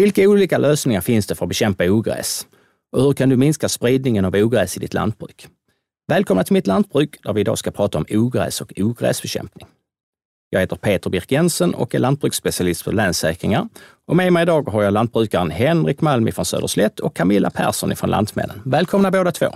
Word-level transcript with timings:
Vilka 0.00 0.22
olika 0.22 0.58
lösningar 0.58 1.00
finns 1.00 1.26
det 1.26 1.34
för 1.34 1.44
att 1.44 1.48
bekämpa 1.48 1.84
ogräs? 1.84 2.46
Och 2.92 3.02
hur 3.02 3.12
kan 3.12 3.28
du 3.28 3.36
minska 3.36 3.68
spridningen 3.68 4.24
av 4.24 4.34
ogräs 4.34 4.76
i 4.76 4.80
ditt 4.80 4.94
lantbruk? 4.94 5.46
Välkomna 6.08 6.44
till 6.44 6.52
mitt 6.52 6.66
lantbruk 6.66 7.22
där 7.22 7.32
vi 7.32 7.40
idag 7.40 7.58
ska 7.58 7.70
prata 7.70 7.98
om 7.98 8.04
ogräs 8.10 8.60
och 8.60 8.72
ogräsbekämpning. 8.76 9.66
Jag 10.50 10.60
heter 10.60 10.76
Peter 10.76 11.10
Birk 11.10 11.32
Jensen 11.32 11.74
och 11.74 11.94
är 11.94 11.98
lantbruksspecialist 11.98 12.82
för 12.82 12.92
Länssäkringar. 12.92 13.68
Och 14.06 14.16
med 14.16 14.32
mig 14.32 14.42
idag 14.42 14.68
har 14.68 14.82
jag 14.82 14.92
lantbrukaren 14.92 15.50
Henrik 15.50 16.00
Malm 16.00 16.32
från 16.32 16.44
Söderslätt 16.44 17.00
och 17.00 17.16
Camilla 17.16 17.50
Persson 17.50 17.96
från 17.96 18.10
Lantmännen. 18.10 18.62
Välkomna 18.64 19.10
båda 19.10 19.32
två! 19.32 19.46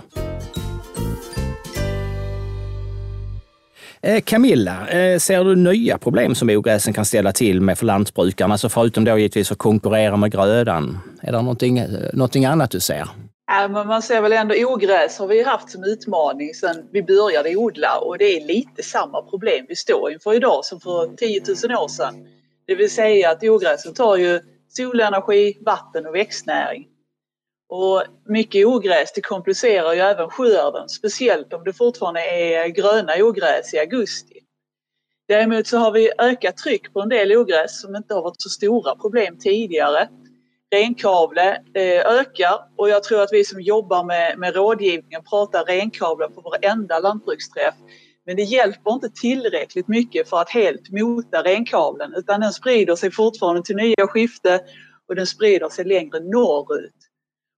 Eh, 4.05 4.21
Camilla, 4.21 4.87
eh, 4.87 5.19
ser 5.19 5.43
du 5.43 5.55
nya 5.55 5.97
problem 5.97 6.35
som 6.35 6.49
ogräsen 6.49 6.93
kan 6.93 7.05
ställa 7.05 7.31
till 7.31 7.61
med 7.61 7.77
för 7.77 7.85
lantbrukarna? 7.85 8.53
Alltså 8.53 8.69
förutom 8.69 9.03
då 9.03 9.17
givetvis 9.17 9.51
att 9.51 9.57
konkurrera 9.57 10.17
med 10.17 10.31
grödan. 10.31 10.97
Är 11.21 11.31
det 11.31 11.41
någonting, 11.41 11.77
eh, 11.77 11.87
någonting 12.13 12.45
annat 12.45 12.71
du 12.71 12.79
ser? 12.79 13.07
Ja, 13.47 13.67
men 13.67 13.87
man 13.87 14.01
ser 14.01 14.21
väl 14.21 14.33
ändå 14.33 14.55
ogräs 14.55 15.19
har 15.19 15.27
vi 15.27 15.43
haft 15.43 15.69
som 15.69 15.83
utmaning 15.83 16.53
sedan 16.53 16.75
vi 16.91 17.03
började 17.03 17.55
odla 17.55 17.97
och 17.97 18.17
det 18.17 18.25
är 18.25 18.47
lite 18.47 18.83
samma 18.83 19.21
problem 19.21 19.65
vi 19.69 19.75
står 19.75 20.11
inför 20.11 20.33
idag 20.33 20.65
som 20.65 20.79
för 20.79 21.15
10 21.15 21.41
000 21.69 21.83
år 21.83 21.87
sedan. 21.87 22.15
Det 22.67 22.75
vill 22.75 22.91
säga 22.91 23.31
att 23.31 23.43
ogräsen 23.43 23.93
tar 23.93 24.17
ju 24.17 24.39
solenergi, 24.69 25.57
vatten 25.65 26.05
och 26.05 26.15
växtnäring. 26.15 26.85
Och 27.77 28.03
mycket 28.25 28.65
ogräs 28.65 29.13
det 29.15 29.21
komplicerar 29.21 29.93
ju 29.93 29.99
även 29.99 30.29
skörden, 30.29 30.89
speciellt 30.89 31.53
om 31.53 31.63
det 31.63 31.73
fortfarande 31.73 32.21
är 32.21 32.67
gröna 32.67 33.13
ogräs 33.19 33.73
i 33.73 33.79
augusti. 33.79 34.39
Däremot 35.27 35.67
så 35.67 35.77
har 35.77 35.91
vi 35.91 36.11
ökat 36.17 36.57
tryck 36.57 36.93
på 36.93 37.01
en 37.01 37.09
del 37.09 37.31
ogräs 37.31 37.81
som 37.81 37.95
inte 37.95 38.13
har 38.13 38.21
varit 38.21 38.41
så 38.41 38.49
stora 38.49 38.95
problem 38.95 39.37
tidigare. 39.39 40.09
Renkavle 40.75 41.61
eh, 41.73 42.05
ökar 42.19 42.59
och 42.77 42.89
jag 42.89 43.03
tror 43.03 43.21
att 43.21 43.29
vi 43.31 43.43
som 43.43 43.61
jobbar 43.61 44.03
med, 44.03 44.39
med 44.39 44.55
rådgivningen 44.55 45.23
pratar 45.29 45.65
renkavle 45.65 46.27
på 46.27 46.41
varenda 46.41 46.99
lantbruksträff. 46.99 47.75
Men 48.25 48.35
det 48.35 48.43
hjälper 48.43 48.91
inte 48.91 49.09
tillräckligt 49.09 49.87
mycket 49.87 50.29
för 50.29 50.41
att 50.41 50.49
helt 50.49 50.91
mota 50.91 51.43
renkavlen 51.43 52.13
utan 52.15 52.41
den 52.41 52.53
sprider 52.53 52.95
sig 52.95 53.11
fortfarande 53.11 53.63
till 53.63 53.75
nya 53.75 54.07
skifte 54.07 54.59
och 55.07 55.15
den 55.15 55.27
sprider 55.27 55.69
sig 55.69 55.85
längre 55.85 56.19
norrut. 56.19 57.04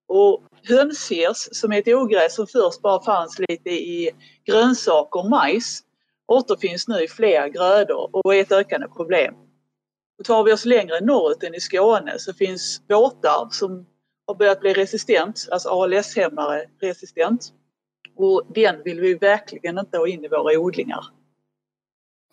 Och 0.08 0.42
hönsirs, 0.68 1.48
som 1.52 1.72
är 1.72 1.78
ett 1.78 1.88
ogräs 1.88 2.34
som 2.34 2.46
först 2.46 2.82
bara 2.82 3.02
fanns 3.02 3.38
lite 3.38 3.70
i 3.70 4.10
grönsaker 4.44 5.20
och 5.20 5.30
majs 5.30 5.82
återfinns 6.28 6.88
nu 6.88 7.02
i 7.02 7.08
fler 7.08 7.48
grödor 7.48 8.10
och 8.12 8.34
är 8.34 8.40
ett 8.40 8.52
ökande 8.52 8.88
problem. 8.88 9.34
Och 10.18 10.24
tar 10.24 10.44
vi 10.44 10.52
oss 10.52 10.64
längre 10.64 11.00
norrut 11.00 11.42
än 11.42 11.54
i 11.54 11.60
Skåne 11.60 12.18
så 12.18 12.32
finns 12.34 12.82
båtar 12.88 13.48
som 13.50 13.86
har 14.26 14.34
börjat 14.34 14.60
bli 14.60 14.72
resistent, 14.72 15.48
alltså 15.50 15.68
ALS-hämmare 15.68 16.64
resistent. 16.80 17.52
Och 18.16 18.42
den 18.54 18.82
vill 18.84 19.00
vi 19.00 19.14
verkligen 19.14 19.78
inte 19.78 19.98
ha 19.98 20.08
in 20.08 20.24
i 20.24 20.28
våra 20.28 20.58
odlingar. 20.58 21.04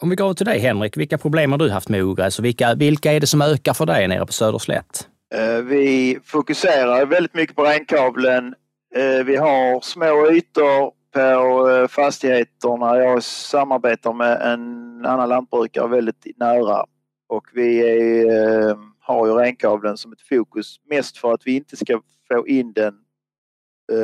Om 0.01 0.09
vi 0.09 0.15
går 0.15 0.33
till 0.33 0.45
dig 0.45 0.59
Henrik, 0.59 0.97
vilka 0.97 1.17
problem 1.17 1.51
har 1.51 1.59
du 1.59 1.69
haft 1.69 1.89
med 1.89 2.03
ogräs 2.03 2.39
och 2.39 2.45
vilka, 2.45 2.75
vilka 2.75 3.13
är 3.13 3.19
det 3.19 3.27
som 3.27 3.41
ökar 3.41 3.73
för 3.73 3.85
dig 3.85 4.07
nere 4.07 4.25
på 4.25 4.33
Söderslätt? 4.33 5.07
Eh, 5.35 5.61
vi 5.61 6.19
fokuserar 6.23 7.05
väldigt 7.05 7.33
mycket 7.33 7.55
på 7.55 7.63
renkabeln. 7.63 8.55
Eh, 8.95 9.25
vi 9.25 9.35
har 9.35 9.81
små 9.81 10.31
ytor 10.31 10.93
på 11.13 11.69
eh, 11.69 11.87
fastigheterna. 11.87 12.97
Jag 12.97 13.23
samarbetar 13.23 14.13
med 14.13 14.41
en 14.41 15.05
annan 15.05 15.29
lantbrukare 15.29 15.87
väldigt 15.87 16.37
nära 16.37 16.85
och 17.27 17.47
vi 17.53 17.79
är, 17.79 18.77
har 18.99 19.27
ju 19.27 19.33
renkabeln 19.33 19.97
som 19.97 20.11
ett 20.11 20.21
fokus 20.21 20.75
mest 20.89 21.17
för 21.17 21.33
att 21.33 21.41
vi 21.47 21.55
inte 21.55 21.77
ska 21.77 22.01
få 22.27 22.47
in 22.47 22.73
den 22.73 22.95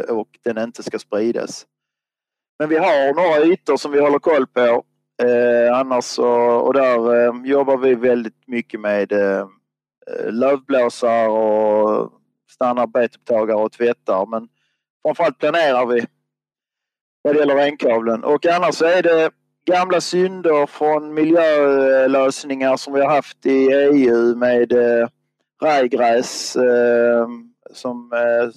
och 0.09 0.27
den 0.43 0.57
inte 0.57 0.83
ska 0.83 0.99
spridas. 0.99 1.65
Men 2.59 2.69
vi 2.69 2.77
har 2.77 3.13
några 3.13 3.53
ytor 3.53 3.77
som 3.77 3.91
vi 3.91 3.99
håller 3.99 4.19
koll 4.19 4.47
på. 4.47 4.83
annars 5.73 6.03
så, 6.03 6.29
och 6.39 6.73
där 6.73 7.45
jobbar 7.45 7.77
vi 7.77 7.95
väldigt 7.95 8.47
mycket 8.47 8.79
med 8.79 9.11
Eh, 9.11 9.47
Eh, 10.19 10.31
lövblåsar 10.31 11.27
och 11.27 12.11
stannar 12.49 12.87
betupptagare 12.87 13.57
och 13.57 13.71
tvättar. 13.71 14.25
Men 14.25 14.47
framförallt 15.03 15.37
planerar 15.37 15.85
vi 15.85 16.05
vad 17.21 17.35
det 17.35 17.39
gäller 17.39 17.55
renkavlen. 17.55 18.23
Och 18.23 18.45
annars 18.45 18.75
så 18.75 18.85
är 18.85 19.03
det 19.03 19.31
gamla 19.65 20.01
synder 20.01 20.65
från 20.65 21.13
miljölösningar 21.13 22.77
som 22.77 22.93
vi 22.93 23.01
har 23.01 23.15
haft 23.15 23.45
i 23.45 23.67
EU 23.71 24.35
med 24.35 24.71
eh, 24.71 25.07
rajgräs 25.63 26.55
eh, 26.55 27.27
som 27.73 28.13
eh, 28.13 28.49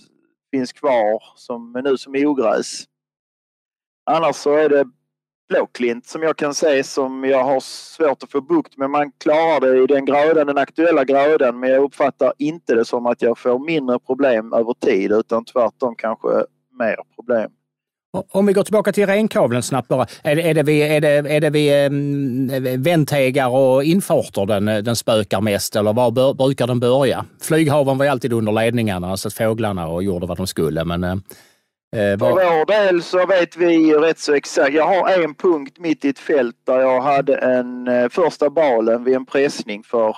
finns 0.51 0.73
kvar 0.73 1.23
som 1.37 1.81
nu 1.85 1.97
som 1.97 2.15
ogräs. 2.15 2.85
Annars 4.07 4.37
så 4.37 4.55
är 4.57 4.69
det 4.69 4.85
blåklint 5.49 6.07
som 6.07 6.23
jag 6.23 6.37
kan 6.37 6.55
se 6.55 6.85
som 6.85 7.25
jag 7.25 7.45
har 7.45 7.61
svårt 7.61 8.23
att 8.23 8.31
få 8.31 8.41
bukt 8.41 8.77
med. 8.77 8.91
Man 8.91 9.13
klarar 9.19 9.61
det 9.61 9.83
i 9.83 9.87
den 9.87 10.05
grödan, 10.05 10.47
den 10.47 10.59
aktuella 10.59 11.05
grödan 11.05 11.61
men 11.61 11.71
jag 11.71 11.83
uppfattar 11.83 12.33
inte 12.39 12.75
det 12.75 12.85
som 12.85 13.07
att 13.07 13.23
jag 13.23 13.39
får 13.39 13.59
mindre 13.59 13.99
problem 13.99 14.53
över 14.53 14.75
tid 14.75 15.13
utan 15.13 15.45
tvärtom 15.45 15.95
kanske 15.97 16.29
mer 16.79 16.97
problem. 17.17 17.51
Om 18.31 18.47
vi 18.47 18.53
går 18.53 18.63
tillbaka 18.63 18.93
till 18.93 19.07
renkavlen 19.07 19.63
snabbt 19.63 19.89
bara. 19.89 20.07
Är 20.23 20.37
det, 20.37 20.43
är 20.43 20.55
det 20.55 20.63
vid, 20.63 20.83
är 20.83 21.01
det, 21.01 21.09
är 21.09 21.41
det 21.41 21.51
vid 21.51 21.87
um, 21.87 22.51
mm, 22.51 22.83
vändtegar 22.83 23.49
och 23.49 23.85
infarter 23.85 24.47
den, 24.47 24.85
den 24.85 24.97
spökar 24.97 25.41
mest 25.41 25.77
eller 25.77 25.93
var 25.93 26.11
bör, 26.11 26.35
brukar 26.35 26.67
den 26.67 26.81
börja? 26.81 27.25
Flyghaven 27.41 27.99
var 27.99 28.05
ju 28.05 28.11
alltid 28.11 28.33
under 28.33 28.53
ledningarna 28.53 29.17
så 29.17 29.29
att 29.29 29.35
fåglarna 29.35 29.87
och 29.87 30.03
gjorde 30.03 30.27
vad 30.27 30.37
de 30.37 30.47
skulle 30.47 30.85
men 30.85 31.05
eh, 31.05 31.15
Eh, 31.95 32.19
För 32.19 32.31
vår 32.31 32.67
del 32.67 33.03
så 33.03 33.27
vet 33.27 33.57
vi 33.57 33.95
rätt 33.95 34.19
så 34.19 34.35
exakt. 34.35 34.75
Jag 34.75 34.87
har 34.87 35.23
en 35.23 35.35
punkt 35.35 35.79
mitt 35.79 36.05
i 36.05 36.09
ett 36.09 36.19
fält 36.19 36.57
där 36.65 36.81
jag 36.81 37.01
hade 37.01 37.37
en 37.37 37.89
eh, 37.89 38.09
första 38.09 38.51
balen 38.51 39.05
vid 39.05 39.15
en 39.15 39.27
pressning 39.27 39.83
för 39.83 40.17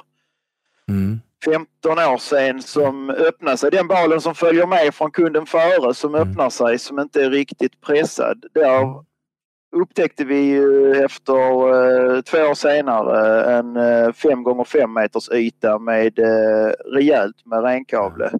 mm. 0.88 1.20
15 1.44 1.98
år 1.98 2.18
sedan 2.18 2.62
som 2.62 3.10
öppnar 3.10 3.56
sig. 3.56 3.70
Den 3.70 3.88
balen 3.88 4.20
som 4.20 4.34
följer 4.34 4.66
med 4.66 4.94
från 4.94 5.10
kunden 5.10 5.46
före 5.46 5.94
som 5.94 6.14
mm. 6.14 6.28
öppnar 6.28 6.50
sig 6.50 6.78
som 6.78 6.98
inte 6.98 7.24
är 7.24 7.30
riktigt 7.30 7.80
pressad. 7.80 8.44
Där 8.54 9.06
upptäckte 9.76 10.24
vi 10.24 10.56
efter 11.04 11.34
eh, 12.16 12.20
två 12.20 12.38
år 12.38 12.54
senare 12.54 13.44
en 13.58 13.76
eh, 13.76 14.12
5 14.12 14.42
gånger 14.42 14.64
5 14.64 14.92
meters 14.92 15.30
yta 15.30 15.78
med 15.78 16.18
eh, 16.18 16.72
rejält 16.94 17.46
med 17.46 17.62
renkavle. 17.62 18.30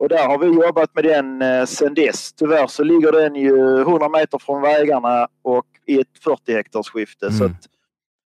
Och 0.00 0.08
där 0.08 0.28
har 0.28 0.38
vi 0.38 0.46
jobbat 0.46 0.94
med 0.94 1.04
den 1.04 1.42
eh, 1.42 1.64
sedan 1.64 1.94
dess. 1.94 2.32
Tyvärr 2.32 2.66
så 2.66 2.84
ligger 2.84 3.12
den 3.12 3.34
ju 3.34 3.80
100 3.80 4.08
meter 4.08 4.38
från 4.38 4.62
vägarna 4.62 5.28
och 5.42 5.66
i 5.86 6.00
ett 6.00 6.18
40 6.24 6.52
hektars 6.52 6.90
skifte. 6.90 7.26
Mm. 7.26 7.38
Så 7.38 7.44
att 7.44 7.68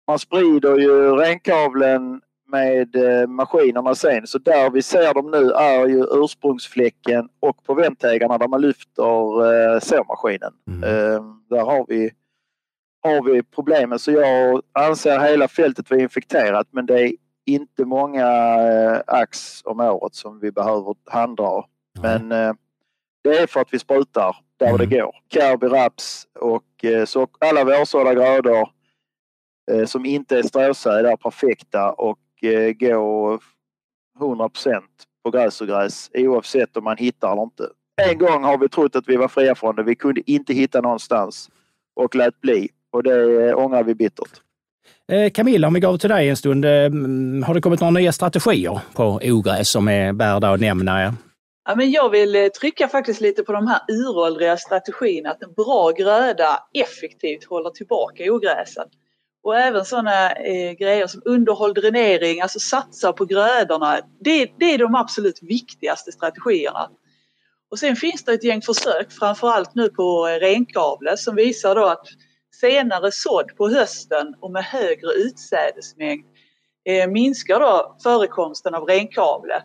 man 0.08 0.20
sprider 0.20 0.78
ju 0.78 1.16
renkavlen 1.16 2.22
med 2.48 2.96
eh, 2.96 3.28
maskinerna 3.28 3.96
sen. 3.96 4.28
Så 4.28 4.38
där 4.38 4.70
vi 4.70 4.82
ser 4.82 5.14
dem 5.14 5.32
nu 5.32 5.52
är 5.52 5.88
ju 5.88 6.06
ursprungsfläcken 6.12 7.30
och 7.40 7.64
på 7.64 7.74
vändtegarna 7.74 8.38
där 8.38 8.48
man 8.48 8.62
lyfter 8.62 9.74
eh, 9.74 9.80
såmaskinen. 9.80 10.54
Mm. 10.68 10.84
Eh, 10.84 11.24
där 11.50 11.66
har 11.66 11.86
vi, 11.88 12.12
har 13.02 13.24
vi 13.24 13.44
problemen. 13.44 14.00
Så 14.00 14.12
jag 14.12 14.62
anser 14.74 15.20
hela 15.20 15.48
fältet 15.48 15.90
vara 15.90 16.02
infekterat 16.02 16.68
men 16.72 16.86
det 16.86 17.02
är 17.02 17.14
inte 17.54 17.86
många 17.86 18.28
eh, 18.60 19.02
ax 19.08 19.62
om 19.66 19.80
året 19.80 20.16
som 20.16 20.40
vi 20.40 20.52
behöver 20.52 20.96
handha. 21.06 21.66
Men 22.02 22.32
eh, 22.32 22.54
det 23.24 23.38
är 23.38 23.48
för 23.48 23.60
att 23.60 23.74
vi 23.74 23.80
sprutar 23.80 24.36
där 24.58 24.68
mm. 24.68 24.78
det 24.78 24.86
går. 24.86 25.16
Karbi, 25.28 25.68
raps 25.68 26.28
och 26.40 26.86
eh, 26.86 27.06
så 27.06 27.28
alla 27.40 27.64
vårsådda 27.64 28.14
grödor 28.14 28.70
som 29.86 30.06
inte 30.06 30.38
är 30.38 30.44
stråsäd 30.44 31.06
är 31.06 31.16
perfekta 31.16 31.92
och 31.92 32.20
går 32.80 33.44
100 34.20 34.50
på 35.24 35.32
gräs 35.32 35.62
och 35.62 35.68
gräs 35.68 36.12
oavsett 36.14 36.78
om 36.78 36.84
man 36.84 36.98
hittar 36.98 37.32
eller 37.32 37.44
inte. 37.44 37.70
En 38.02 38.18
gång 38.18 38.44
har 38.44 38.58
vi 38.58 38.70
trott 38.70 38.96
att 38.96 39.10
vi 39.10 39.16
var 39.16 39.28
fria 39.28 39.56
från 39.56 39.76
det. 39.76 39.84
Vi 39.84 39.96
kunde 39.96 40.32
inte 40.32 40.54
hitta 40.54 40.82
någonstans 40.82 41.50
och 41.94 42.16
lät 42.16 42.42
bli 42.42 42.70
och 42.92 43.04
det 43.04 43.54
ångrar 43.54 43.84
vi 43.84 43.96
bittert. 43.96 44.42
Eh, 45.10 45.30
Camilla, 45.30 45.68
om 45.68 45.74
vi 45.74 45.80
går 45.80 45.98
till 45.98 46.10
dig 46.10 46.30
en 46.30 46.38
stund. 46.38 46.66
Eh, 46.66 46.72
har 47.46 47.54
det 47.54 47.62
kommit 47.62 47.80
några 47.80 47.92
nya 47.92 48.12
strategier 48.12 48.80
på 48.94 49.20
ogräs 49.24 49.70
som 49.70 49.88
är 49.88 50.14
värda 50.14 50.50
att 50.50 50.60
nämna? 50.60 51.16
Ja, 51.66 51.76
men 51.76 51.92
jag 51.92 52.10
vill 52.10 52.36
eh, 52.36 52.48
trycka 52.48 52.88
faktiskt 52.88 53.22
lite 53.22 53.44
på 53.44 53.52
de 53.52 53.68
här 53.68 53.80
uråldriga 53.88 54.58
strategierna 54.58 55.30
att 55.30 55.44
en 55.44 55.54
bra 55.54 55.92
gröda 55.92 56.60
effektivt 56.74 57.46
håller 57.46 57.70
tillbaka 57.70 58.34
ogräsen. 58.34 58.86
Och 59.44 59.58
även 59.58 59.86
sådana 59.86 60.32
eh, 60.32 60.72
grejer 60.72 61.08
som 61.08 61.22
underhåll, 61.26 61.74
dränering, 61.74 62.42
alltså 62.42 62.60
satsa 62.60 63.14
på 63.14 63.26
grödorna. 63.26 64.00
Det, 64.20 64.52
det 64.60 64.74
är 64.74 64.78
de 64.78 64.96
absolut 64.96 65.40
viktigaste 65.42 66.12
strategierna. 66.12 66.90
Och 67.72 67.80
sen 67.80 67.96
finns 67.96 68.24
det 68.24 68.34
ett 68.34 68.44
gäng 68.44 68.62
försök, 68.62 69.12
framförallt 69.12 69.76
nu 69.76 69.90
på 69.90 70.26
renkavle, 70.26 71.18
som 71.18 71.36
visar 71.36 71.76
då 71.76 71.86
att 71.86 72.06
senare 72.60 73.12
sådd 73.12 73.56
på 73.58 73.70
hösten 73.70 74.36
och 74.40 74.52
med 74.52 74.64
högre 74.64 75.12
utsädesmängd 75.16 76.26
eh, 76.86 77.08
minskar 77.08 77.60
då 77.60 77.98
förekomsten 78.04 78.76
av 78.76 78.84
renkavle. 78.84 79.64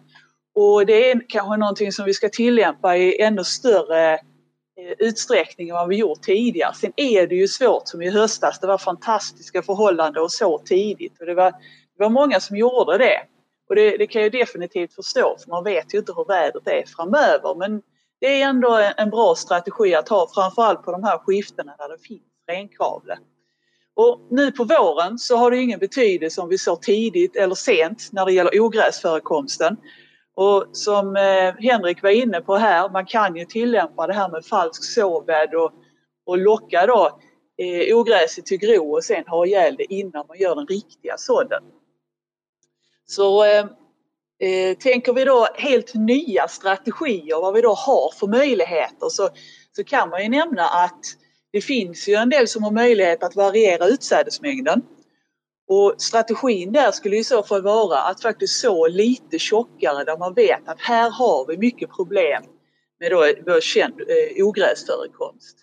Och 0.54 0.86
det 0.86 1.10
är 1.10 1.20
kanske 1.28 1.56
någonting 1.56 1.92
som 1.92 2.04
vi 2.04 2.14
ska 2.14 2.28
tillämpa 2.28 2.96
i 2.96 3.20
ännu 3.20 3.44
större 3.44 4.14
eh, 4.14 4.18
utsträckning 4.98 5.68
än 5.68 5.74
vad 5.74 5.88
vi 5.88 5.96
gjort 5.96 6.22
tidigare. 6.22 6.74
Sen 6.74 6.92
är 6.96 7.26
det 7.26 7.34
ju 7.34 7.48
svårt 7.48 7.88
som 7.88 8.02
i 8.02 8.10
höstas. 8.10 8.60
Det 8.60 8.66
var 8.66 8.78
fantastiska 8.78 9.62
förhållanden 9.62 10.22
och 10.22 10.32
så 10.32 10.58
tidigt 10.58 11.20
och 11.20 11.26
det 11.26 11.34
var, 11.34 11.50
det 11.50 12.02
var 12.02 12.10
många 12.10 12.40
som 12.40 12.56
gjorde 12.56 12.98
det. 12.98 13.20
Och 13.68 13.74
det, 13.74 13.96
det 13.96 14.06
kan 14.06 14.22
jag 14.22 14.32
definitivt 14.32 14.94
förstå 14.94 15.36
för 15.42 15.50
man 15.50 15.64
vet 15.64 15.94
ju 15.94 15.98
inte 15.98 16.12
hur 16.12 16.24
vädret 16.24 16.66
är 16.66 16.84
framöver 16.96 17.54
men 17.54 17.82
det 18.20 18.42
är 18.42 18.48
ändå 18.48 18.90
en 18.96 19.10
bra 19.10 19.34
strategi 19.34 19.94
att 19.94 20.08
ha 20.08 20.28
framförallt 20.34 20.82
på 20.82 20.92
de 20.92 21.04
här 21.04 21.18
skiftena 21.18 21.74
där 21.78 21.88
det 21.88 21.98
finns 21.98 22.33
renkavle. 22.48 23.18
Och 23.96 24.20
nu 24.30 24.52
på 24.52 24.64
våren 24.64 25.18
så 25.18 25.36
har 25.36 25.50
det 25.50 25.56
ingen 25.56 25.78
betydelse 25.78 26.40
om 26.40 26.48
vi 26.48 26.58
sår 26.58 26.76
tidigt 26.76 27.36
eller 27.36 27.54
sent 27.54 28.08
när 28.12 28.26
det 28.26 28.32
gäller 28.32 28.60
ogräsförekomsten. 28.60 29.76
Och 30.34 30.66
som 30.72 31.16
eh, 31.16 31.54
Henrik 31.58 32.02
var 32.02 32.10
inne 32.10 32.40
på 32.40 32.56
här, 32.56 32.88
man 32.88 33.06
kan 33.06 33.36
ju 33.36 33.44
tillämpa 33.44 34.06
det 34.06 34.14
här 34.14 34.28
med 34.28 34.44
falsk 34.44 34.84
såbädd 34.84 35.54
och, 35.54 35.72
och 36.26 36.38
locka 36.38 36.86
då 36.86 37.18
eh, 37.58 37.96
ogräset 37.96 38.46
till 38.46 38.58
gro 38.58 38.96
och 38.96 39.04
sen 39.04 39.24
ha 39.26 39.46
ihjäl 39.46 39.76
det 39.76 39.94
innan 39.94 40.24
man 40.28 40.38
gör 40.38 40.54
den 40.54 40.66
riktiga 40.66 41.16
sådden. 41.16 41.62
Så 43.06 43.44
eh, 43.44 43.66
eh, 44.38 44.76
tänker 44.76 45.12
vi 45.12 45.24
då 45.24 45.48
helt 45.54 45.94
nya 45.94 46.48
strategier, 46.48 47.40
vad 47.40 47.54
vi 47.54 47.60
då 47.60 47.74
har 47.74 48.12
för 48.18 48.26
möjligheter, 48.26 49.08
så, 49.08 49.28
så 49.76 49.84
kan 49.84 50.10
man 50.10 50.22
ju 50.22 50.28
nämna 50.28 50.68
att 50.68 51.00
det 51.54 51.60
finns 51.60 52.08
ju 52.08 52.14
en 52.14 52.28
del 52.28 52.48
som 52.48 52.62
har 52.62 52.70
möjlighet 52.70 53.22
att 53.22 53.36
variera 53.36 53.86
utsädesmängden. 53.86 54.82
Och 55.68 55.94
strategin 55.98 56.72
där 56.72 56.90
skulle 56.90 57.16
i 57.16 57.24
så 57.24 57.42
fall 57.42 57.62
vara 57.62 57.98
att 57.98 58.22
faktiskt 58.22 58.60
så 58.60 58.88
lite 58.88 59.38
tjockare 59.38 60.04
där 60.04 60.18
man 60.18 60.34
vet 60.34 60.68
att 60.68 60.80
här 60.80 61.10
har 61.10 61.46
vi 61.46 61.56
mycket 61.58 61.90
problem 61.90 62.42
med 63.00 63.10
då 63.10 63.18
vår 63.46 63.60
känd 63.60 64.00
eh, 64.00 64.46
ogräsförekomst. 64.46 65.56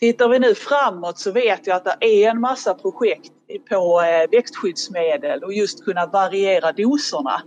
Tittar 0.00 0.28
vi 0.28 0.38
nu 0.38 0.54
framåt 0.54 1.18
så 1.18 1.32
vet 1.32 1.66
jag 1.66 1.76
att 1.76 2.00
det 2.00 2.24
är 2.24 2.30
en 2.30 2.40
massa 2.40 2.74
projekt 2.74 3.32
på 3.68 4.02
eh, 4.02 4.30
växtskyddsmedel 4.30 5.44
och 5.44 5.52
just 5.52 5.84
kunna 5.84 6.06
variera 6.06 6.72
doserna. 6.72 7.42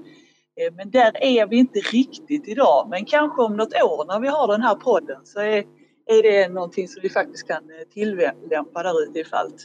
Eh, 0.60 0.74
men 0.74 0.92
där 0.92 1.24
är 1.24 1.48
vi 1.48 1.58
inte 1.58 1.80
riktigt 1.80 2.48
idag. 2.48 2.88
Men 2.90 3.06
kanske 3.06 3.42
om 3.42 3.58
något 3.58 3.74
år 3.74 4.06
när 4.06 4.20
vi 4.20 4.28
har 4.28 4.48
den 4.48 4.62
här 4.62 4.76
podden 4.76 5.26
så 5.26 5.40
är, 5.40 5.64
är 6.06 6.24
det 6.24 6.54
någonting 6.54 6.88
som 6.88 7.00
vi 7.04 7.10
faktiskt 7.10 7.48
kan 7.48 7.58
eh, 7.58 7.94
tillämpa 7.94 8.84
där 8.84 9.04
ute 9.04 9.20
i 9.20 9.24
fält. 9.24 9.56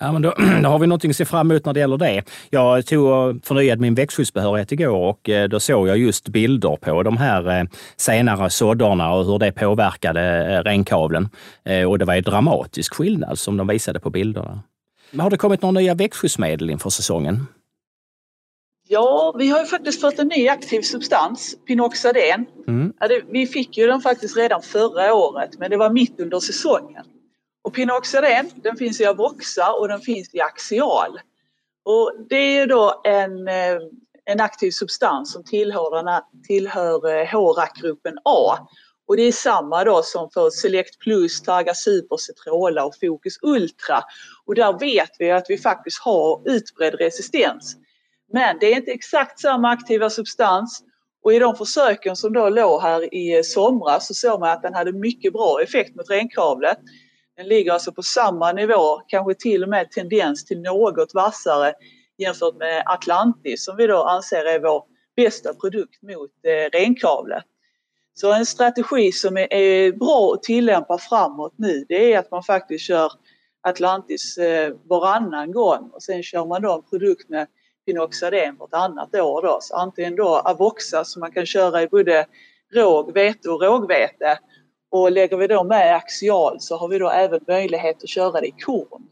Ja, 0.00 0.12
men 0.12 0.22
då, 0.22 0.34
då, 0.62 0.68
har 0.68 0.78
vi 0.78 0.86
någonting 0.86 1.10
att 1.10 1.16
se 1.16 1.24
fram 1.24 1.50
emot 1.50 1.64
när 1.64 1.72
det 1.72 1.80
gäller 1.80 1.96
det. 1.96 2.22
Jag 2.50 2.86
tog 2.86 3.04
och 3.04 3.36
förnyade 3.44 3.80
min 3.80 3.94
växtskyddsbehörighet 3.94 4.72
igår 4.72 5.08
och 5.08 5.28
eh, 5.28 5.48
då 5.48 5.60
såg 5.60 5.88
jag 5.88 5.98
just 5.98 6.28
bilder 6.28 6.76
på 6.76 7.02
de 7.02 7.16
här 7.16 7.60
eh, 7.60 7.64
senare 7.96 8.50
såddarna 8.50 9.14
och 9.14 9.24
hur 9.24 9.38
det 9.38 9.52
påverkade 9.52 10.62
renkavlen. 10.62 11.28
Och 11.88 11.98
det 11.98 12.04
var 12.04 12.14
ju 12.14 12.20
dramatisk 12.20 12.94
skillnad 12.94 13.38
som 13.38 13.56
de 13.56 13.66
visade 13.66 14.00
på 14.00 14.10
bilderna. 14.10 14.62
Har 15.18 15.30
det 15.30 15.36
kommit 15.36 15.62
några 15.62 15.80
nya 15.80 15.94
växtskyddsmedel 15.94 16.70
inför 16.70 16.90
säsongen? 16.90 17.46
Ja, 18.92 19.34
vi 19.38 19.48
har 19.48 19.60
ju 19.60 19.66
faktiskt 19.66 20.00
fått 20.00 20.18
en 20.18 20.28
ny 20.28 20.48
aktiv 20.48 20.82
substans, 20.82 21.56
Pinoxaden. 21.66 22.46
Mm. 22.68 22.92
vi 23.28 23.46
fick 23.46 23.78
ju 23.78 23.86
den 23.86 24.00
faktiskt 24.00 24.36
redan 24.36 24.62
förra 24.62 25.14
året, 25.14 25.58
men 25.58 25.70
det 25.70 25.76
var 25.76 25.90
mitt 25.90 26.20
under 26.20 26.40
säsongen. 26.40 27.04
Och 27.62 27.74
Pinoxaden, 27.74 28.50
den 28.54 28.76
finns 28.76 29.00
i 29.00 29.04
Avoxa 29.06 29.72
och 29.72 29.88
den 29.88 30.00
finns 30.00 30.34
i 30.34 30.40
Axial. 30.40 31.20
Och 31.84 32.12
det 32.28 32.36
är 32.36 32.60
ju 32.60 32.66
då 32.66 33.00
en, 33.04 33.48
eh, 33.48 33.78
en 34.24 34.40
aktiv 34.40 34.70
substans 34.70 35.32
som 35.32 35.44
tillhör, 35.44 36.22
tillhör 36.46 37.24
HRAC-gruppen 37.24 38.14
eh, 38.14 38.20
A. 38.24 38.68
Och 39.08 39.16
det 39.16 39.22
är 39.22 39.32
samma 39.32 39.84
då 39.84 40.02
som 40.02 40.30
för 40.30 40.50
Select 40.50 40.98
Plus, 40.98 41.42
Targa 41.42 41.74
Super, 41.74 42.16
Cetrola 42.16 42.84
och 42.84 42.94
Focus 43.00 43.38
Ultra. 43.42 44.02
Och 44.46 44.54
där 44.54 44.78
vet 44.78 45.10
vi 45.18 45.30
att 45.30 45.46
vi 45.48 45.58
faktiskt 45.58 46.00
har 46.00 46.42
utbredd 46.44 46.94
resistens. 46.94 47.76
Men 48.32 48.58
det 48.60 48.72
är 48.72 48.76
inte 48.76 48.90
exakt 48.90 49.40
samma 49.40 49.70
aktiva 49.70 50.10
substans 50.10 50.82
och 51.22 51.32
i 51.32 51.38
de 51.38 51.56
försöken 51.56 52.16
som 52.16 52.32
då 52.32 52.48
låg 52.48 52.82
här 52.82 53.14
i 53.14 53.36
eh, 53.36 53.42
somras 53.42 54.06
så 54.06 54.14
såg 54.14 54.40
man 54.40 54.50
att 54.50 54.62
den 54.62 54.74
hade 54.74 54.92
mycket 54.92 55.32
bra 55.32 55.62
effekt 55.62 55.96
mot 55.96 56.10
renkavlet. 56.10 56.78
Den 57.36 57.48
ligger 57.48 57.72
alltså 57.72 57.92
på 57.92 58.02
samma 58.02 58.52
nivå, 58.52 59.02
kanske 59.06 59.34
till 59.34 59.62
och 59.62 59.68
med 59.68 59.90
tendens 59.90 60.44
till 60.44 60.60
något 60.60 61.14
vassare 61.14 61.74
jämfört 62.18 62.56
med 62.56 62.82
Atlantis 62.86 63.64
som 63.64 63.76
vi 63.76 63.86
då 63.86 64.02
anser 64.02 64.44
är 64.44 64.60
vår 64.60 64.84
bästa 65.16 65.54
produkt 65.54 66.02
mot 66.02 66.30
eh. 66.44 67.40
Så 68.14 68.32
en 68.32 68.46
strategi 68.46 69.12
som 69.12 69.36
är 69.36 69.92
bra 69.92 70.32
att 70.34 70.42
tillämpa 70.42 70.98
framåt 70.98 71.54
nu 71.56 71.84
det 71.88 72.12
är 72.12 72.18
att 72.18 72.30
man 72.30 72.42
faktiskt 72.42 72.84
kör 72.84 73.12
Atlantis 73.62 74.38
eh, 74.38 74.74
varannan 74.88 75.52
gång 75.52 75.90
och 75.92 76.02
sen 76.02 76.22
kör 76.22 76.46
man 76.46 76.62
då 76.62 76.72
en 76.74 76.82
produkt 76.82 77.28
med 77.28 77.46
Pinoxaden 77.86 78.56
vartannat 78.56 79.14
år 79.14 79.42
då. 79.42 79.58
Så 79.60 79.76
antingen 79.76 80.16
då 80.16 80.36
Avoxa 80.36 81.04
som 81.04 81.20
man 81.20 81.32
kan 81.32 81.46
köra 81.46 81.82
i 81.82 81.88
både 81.88 82.26
råg, 82.74 83.14
vete 83.14 83.50
och 83.50 83.62
rågvete 83.62 84.38
och 84.90 85.12
lägger 85.12 85.36
vi 85.36 85.46
då 85.46 85.64
med 85.64 85.96
axial 85.96 86.60
så 86.60 86.76
har 86.76 86.88
vi 86.88 86.98
då 86.98 87.10
även 87.10 87.40
möjlighet 87.46 88.02
att 88.02 88.08
köra 88.08 88.40
det 88.40 88.46
i 88.46 88.50
korn. 88.50 89.02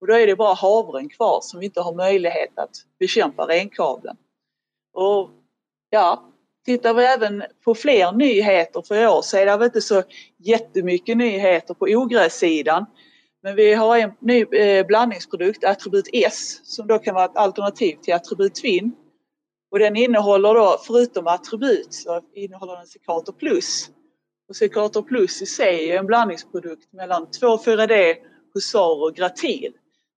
Och 0.00 0.06
då 0.06 0.14
är 0.14 0.26
det 0.26 0.36
bara 0.36 0.54
havren 0.54 1.08
kvar 1.08 1.40
som 1.42 1.60
vi 1.60 1.66
inte 1.66 1.80
har 1.80 1.94
möjlighet 1.94 2.58
att 2.58 2.70
bekämpa 2.98 3.46
renkavlen. 3.46 4.16
Och 4.92 5.30
ja, 5.90 6.24
tittar 6.64 6.94
vi 6.94 7.04
även 7.04 7.42
på 7.64 7.74
fler 7.74 8.12
nyheter 8.12 8.82
för 8.82 8.94
i 8.94 9.06
år 9.06 9.22
så 9.22 9.36
är 9.36 9.46
det 9.46 9.56
väl 9.56 9.64
inte 9.64 9.80
så 9.80 10.02
jättemycket 10.38 11.16
nyheter 11.16 11.74
på 11.74 11.84
ogrässidan. 11.84 12.86
Men 13.42 13.56
vi 13.56 13.74
har 13.74 13.98
en 13.98 14.12
ny 14.20 14.42
eh, 14.42 14.86
blandningsprodukt, 14.86 15.64
Attribut 15.64 16.08
S, 16.12 16.60
som 16.64 16.86
då 16.86 16.98
kan 16.98 17.14
vara 17.14 17.24
ett 17.24 17.36
alternativ 17.36 17.96
till 18.02 18.14
Attribut 18.14 18.54
Twin. 18.54 18.92
Och 19.70 19.78
den 19.78 19.96
innehåller 19.96 20.54
då, 20.54 20.80
förutom 20.86 21.26
attribut, 21.26 21.94
så 21.94 22.22
innehåller 22.34 22.76
den 22.76 22.86
Secator 22.86 23.32
Plus. 23.32 23.90
Och 24.48 24.56
Secator 24.56 25.02
Plus 25.02 25.42
i 25.42 25.46
sig 25.46 25.90
är 25.90 25.98
en 25.98 26.06
blandningsprodukt 26.06 26.92
mellan 26.92 27.26
2,4-D, 27.26 28.16
Husar 28.54 29.02
och 29.02 29.14
Gratil. 29.14 29.72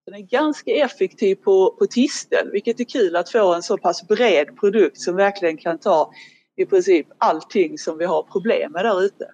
Den 0.06 0.16
är 0.16 0.20
ganska 0.20 0.72
effektiv 0.72 1.36
på, 1.36 1.76
på 1.80 1.86
tistel, 1.86 2.50
vilket 2.52 2.80
är 2.80 2.84
kul 2.84 3.16
att 3.16 3.30
få 3.32 3.54
en 3.54 3.64
så 3.64 3.78
pass 3.78 4.08
bred 4.08 4.58
produkt 4.60 5.00
som 5.00 5.16
verkligen 5.16 5.58
kan 5.58 5.80
ta 5.80 6.12
i 6.56 6.66
princip 6.66 7.08
allting 7.18 7.78
som 7.78 7.98
vi 7.98 8.06
har 8.06 8.24
problem 8.24 8.72
med 8.72 8.86
där 8.86 9.02
ute. 9.02 9.26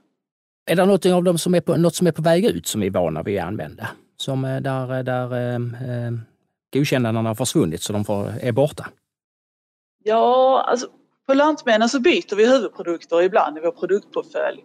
Är 0.69 0.75
det 0.75 0.85
något 0.85 1.05
av 1.05 1.23
dem 1.23 1.37
som 1.37 1.55
är 1.55 1.61
på, 1.61 1.77
något 1.77 1.95
som 1.95 2.07
är 2.07 2.11
på 2.11 2.21
väg 2.21 2.45
ut 2.45 2.67
som 2.67 2.81
vi 2.81 2.87
är 2.87 2.91
vana 2.91 3.23
vid 3.23 3.39
att 3.39 3.45
använda? 3.45 3.87
Som 4.17 4.45
eh, 4.45 4.61
där, 4.61 4.97
eh, 4.97 5.03
där 5.03 5.33
eh, 5.33 5.55
eh, 5.55 6.11
godkännandena 6.73 7.29
har 7.29 7.35
försvunnit 7.35 7.81
så 7.81 7.93
de 7.93 8.05
får, 8.05 8.33
är 8.41 8.51
borta? 8.51 8.87
Ja, 10.03 10.63
alltså 10.67 10.87
på 11.27 11.33
Lantmännen 11.33 11.89
så 11.89 11.99
byter 11.99 12.35
vi 12.35 12.47
huvudprodukter 12.47 13.21
ibland 13.21 13.57
i 13.57 13.61
vår 13.61 13.71
produktportfölj. 13.71 14.63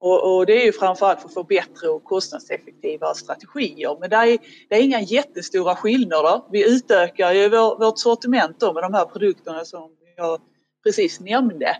Och, 0.00 0.36
och, 0.36 0.46
det 0.46 0.62
är 0.62 0.66
ju 0.66 0.72
framförallt 0.72 1.20
för 1.20 1.28
att 1.28 1.34
få 1.34 1.44
bättre 1.44 1.88
och 1.88 2.04
kostnadseffektiva 2.04 3.14
strategier. 3.14 3.96
Men 4.00 4.10
det 4.10 4.16
är, 4.16 4.38
det 4.68 4.74
är 4.74 4.82
inga 4.82 5.00
jättestora 5.00 5.76
skillnader. 5.76 6.40
Vi 6.50 6.76
utökar 6.76 7.32
ju 7.32 7.48
vår, 7.48 7.78
vårt 7.78 7.98
sortiment 7.98 8.60
med 8.60 8.82
de 8.82 8.94
här 8.94 9.04
produkterna 9.04 9.64
som 9.64 9.90
jag 10.16 10.40
precis 10.84 11.20
nämnde. 11.20 11.76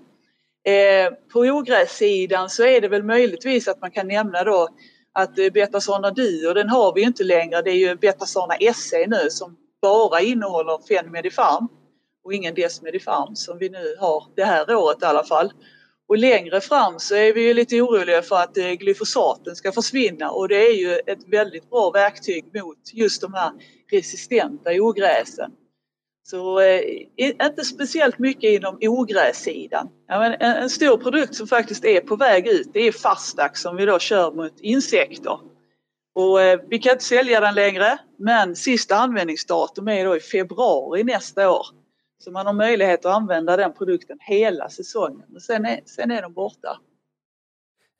Eh, 0.65 1.13
på 1.33 1.41
ogrässidan 1.41 2.51
så 2.51 2.65
är 2.65 2.81
det 2.81 2.89
väl 2.89 3.03
möjligtvis 3.03 3.69
att 3.69 3.81
man 3.81 3.91
kan 3.91 4.09
nämna 4.09 4.45
då 4.45 4.69
att 5.13 5.39
eh, 5.39 5.51
Betasana 5.51 6.11
Dio, 6.11 6.55
den 6.55 6.69
har 6.69 6.95
vi 6.95 7.03
inte 7.03 7.25
längre. 7.25 7.63
Det 7.63 7.71
är 7.71 7.89
ju 7.89 7.95
Betasana 7.95 8.55
SE 8.75 9.07
nu 9.07 9.31
som 9.31 9.57
bara 9.83 10.21
innehåller 10.21 10.87
Fenmedifarm 10.89 11.69
och 12.25 12.35
ingen 12.35 12.55
Desmedifarm 12.55 13.37
som 13.37 13.59
vi 13.59 13.69
nu 13.69 13.97
har 13.99 14.25
det 14.37 14.45
här 14.45 14.75
året 14.75 15.03
i 15.03 15.05
alla 15.05 15.25
fall. 15.25 15.53
Och 16.09 16.19
längre 16.19 16.61
fram 16.61 16.99
så 16.99 17.15
är 17.15 17.33
vi 17.33 17.43
ju 17.43 17.55
lite 17.55 17.81
oroliga 17.81 18.23
för 18.23 18.37
att 18.37 18.57
eh, 18.57 18.71
glyfosaten 18.71 19.57
ska 19.57 19.73
försvinna 19.73 20.31
och 20.31 20.49
det 20.49 20.67
är 20.67 20.75
ju 20.75 20.95
ett 21.07 21.29
väldigt 21.29 21.71
bra 21.71 21.91
verktyg 21.91 22.45
mot 22.55 22.79
just 22.93 23.21
de 23.21 23.35
här 23.35 23.53
resistenta 23.93 24.71
ogräsen. 24.71 25.51
Så 26.31 26.61
eh, 26.61 26.81
inte 27.17 27.65
speciellt 27.65 28.19
mycket 28.19 28.51
inom 28.51 28.79
ogrässidan. 28.81 29.89
Ja, 30.09 30.19
men 30.19 30.33
en, 30.33 30.57
en, 30.57 30.71
stor 30.71 30.97
produkt 30.97 31.35
som 31.35 31.47
faktiskt 31.47 31.85
är 31.85 32.01
på 32.01 32.17
väg 32.17 32.49
ut 32.49 32.71
det 32.73 32.81
är 32.81 32.93
Fastax 32.93 33.61
som 33.61 33.77
vi 33.77 33.87
då 33.87 33.99
kör 33.99 34.33
mot 34.33 34.61
insekter. 34.61 35.39
Och, 36.15 36.43
eh, 36.43 36.61
vi 36.69 36.79
kan 36.79 36.93
inte 36.93 37.05
sälja 37.05 37.41
den 37.41 37.55
längre 37.55 37.99
men 38.19 38.57
sista 38.57 38.97
användningsdatum 38.97 39.89
är 39.89 40.05
då 40.05 40.17
i 40.17 40.21
februari 40.21 41.05
nästa 41.05 41.51
år. 41.51 41.67
Så 42.19 42.31
man 42.31 42.47
har 42.47 42.53
möjlighet 42.53 43.07
att 43.07 43.15
använda 43.15 43.57
den 43.57 43.73
produkten 43.73 44.19
hela 44.21 44.69
säsongen. 44.69 45.25
Men 45.29 45.41
sen 45.41 45.65
är, 45.65 45.81
sen 45.87 46.11
är 46.11 46.23
de 46.23 46.33
borta. 46.33 46.79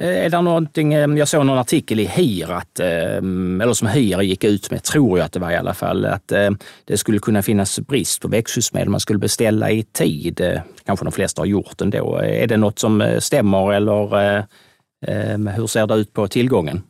Eh, 0.01 0.25
är 0.25 0.31
det 0.31 0.41
någonting, 0.41 0.95
eh, 0.95 1.09
jag 1.11 1.29
såg 1.29 1.47
någon 1.47 1.59
artikel 1.59 2.01
i 2.01 2.05
HIR, 2.05 2.51
att, 2.51 2.81
eh, 2.81 3.17
eller 3.63 3.73
som 3.73 3.89
HIR 3.89 4.21
gick 4.21 4.45
ut 4.45 4.71
med, 4.71 4.83
tror 4.83 5.19
jag 5.19 5.25
att 5.25 5.33
det 5.33 5.41
var 5.41 5.51
i 5.51 5.57
alla 5.57 5.75
fall, 5.75 6.05
att 6.05 6.33
det 6.85 6.97
skulle 6.97 7.19
kunna 7.19 7.43
finnas 7.43 7.81
brist 7.81 8.23
på 8.23 8.29
växtskyddsmedel 8.29 8.89
man 8.89 9.01
skulle 9.01 9.19
beställa 9.19 9.71
i 9.71 9.83
tid. 9.83 10.61
Kanske 10.87 11.05
de 11.05 11.13
flesta 11.13 11.43
har 11.43 11.47
gjort 11.47 11.81
ändå. 11.81 12.17
Är 12.17 12.47
det 12.47 12.57
något 12.57 12.79
som 12.79 13.17
stämmer 13.19 13.73
eller 13.73 14.47
hur 15.57 15.67
ser 15.67 15.87
det 15.87 15.95
ut 15.95 16.13
på 16.13 16.29
tillgången? 16.29 16.83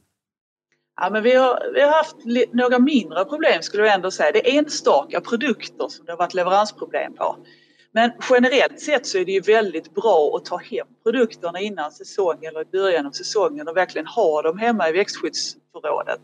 Ja, 1.01 1.11
men 1.11 1.23
vi, 1.23 1.35
har, 1.35 1.73
vi 1.75 1.81
har 1.81 1.93
haft 1.93 2.17
några 2.53 2.79
mindre 2.79 3.25
problem 3.25 3.63
skulle 3.63 3.87
jag 3.87 3.95
ändå 3.95 4.11
säga. 4.11 4.33
Det 4.33 4.51
är 4.51 4.59
enstaka 4.59 5.21
produkter 5.21 5.89
som 5.89 6.05
det 6.07 6.13
har 6.13 6.19
varit 6.19 6.35
leveransproblem 6.35 7.15
på. 7.15 7.37
Men 7.93 8.11
generellt 8.31 8.81
sett 8.81 9.07
så 9.07 9.19
är 9.19 9.25
det 9.25 9.33
ju 9.33 9.41
väldigt 9.41 9.95
bra 9.95 10.37
att 10.37 10.45
ta 10.45 10.57
hem 10.57 10.87
produkterna 11.03 11.61
innan 11.61 11.93
säsong 11.93 12.45
eller 12.45 12.61
i 12.61 12.65
början 12.65 13.07
av 13.07 13.11
säsongen 13.11 13.69
och 13.69 13.77
verkligen 13.77 14.07
ha 14.07 14.43
dem 14.43 14.59
hemma 14.59 14.89
i 14.89 14.93
växtskyddsförrådet. 14.93 16.21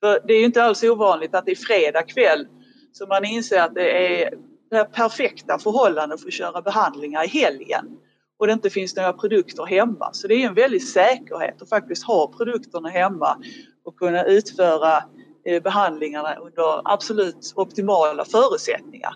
För 0.00 0.20
det 0.26 0.34
är 0.34 0.38
ju 0.38 0.44
inte 0.44 0.62
alls 0.62 0.82
ovanligt 0.82 1.34
att 1.34 1.44
det 1.46 1.50
är 1.50 1.56
fredag 1.56 2.02
kväll 2.02 2.46
som 2.92 3.08
man 3.08 3.24
inser 3.24 3.60
att 3.60 3.74
det 3.74 4.22
är 4.22 4.34
det 4.70 4.84
perfekta 4.84 5.58
förhållanden 5.58 6.18
för 6.18 6.26
att 6.26 6.32
köra 6.32 6.62
behandlingar 6.62 7.24
i 7.24 7.28
helgen 7.28 7.98
och 8.38 8.46
det 8.46 8.52
inte 8.52 8.70
finns 8.70 8.96
några 8.96 9.12
produkter 9.12 9.66
hemma. 9.66 10.12
Så 10.12 10.28
det 10.28 10.34
är 10.34 10.46
en 10.46 10.54
väldig 10.54 10.82
säkerhet 10.82 11.62
att 11.62 11.68
faktiskt 11.68 12.04
ha 12.04 12.32
produkterna 12.36 12.88
hemma 12.88 13.38
och 13.84 13.96
kunna 13.96 14.24
utföra 14.24 15.04
eh, 15.44 15.62
behandlingarna 15.62 16.34
under 16.34 16.92
absolut 16.92 17.52
optimala 17.56 18.24
förutsättningar. 18.24 19.14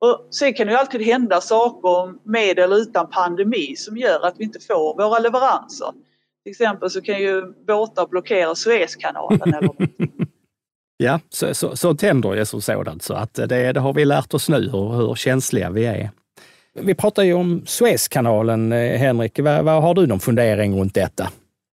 Och 0.00 0.28
sen 0.30 0.54
kan 0.54 0.66
det 0.66 0.72
ju 0.72 0.78
alltid 0.78 1.00
hända 1.00 1.40
saker 1.40 2.14
med 2.30 2.58
eller 2.58 2.76
utan 2.76 3.10
pandemi 3.10 3.76
som 3.76 3.96
gör 3.96 4.26
att 4.26 4.34
vi 4.38 4.44
inte 4.44 4.60
får 4.60 4.96
våra 4.96 5.18
leveranser. 5.18 5.92
Till 6.44 6.50
exempel 6.50 6.90
så 6.90 7.00
kan 7.00 7.18
ju 7.18 7.52
båtar 7.66 8.06
blockera 8.06 8.54
Suezkanalen 8.54 9.54
eller 9.54 9.70
Ja, 11.00 11.20
så, 11.28 11.54
så, 11.54 11.76
sånt 11.76 12.02
händer 12.02 12.34
ju 12.34 12.44
som 12.44 12.60
sådant. 12.60 13.02
Så 13.02 13.14
att 13.14 13.34
det, 13.34 13.72
det 13.72 13.80
har 13.80 13.92
vi 13.92 14.04
lärt 14.04 14.34
oss 14.34 14.48
nu, 14.48 14.70
hur, 14.70 14.92
hur 14.92 15.14
känsliga 15.14 15.70
vi 15.70 15.86
är. 15.86 16.10
Vi 16.74 16.94
pratar 16.94 17.22
ju 17.22 17.34
om 17.34 17.62
Suezkanalen, 17.66 18.72
eh, 18.72 18.98
Henrik. 18.98 19.38
Vad, 19.38 19.64
vad 19.64 19.82
har 19.82 19.94
du 19.94 20.06
någon 20.06 20.20
fundering 20.20 20.80
runt 20.80 20.94
detta? 20.94 21.28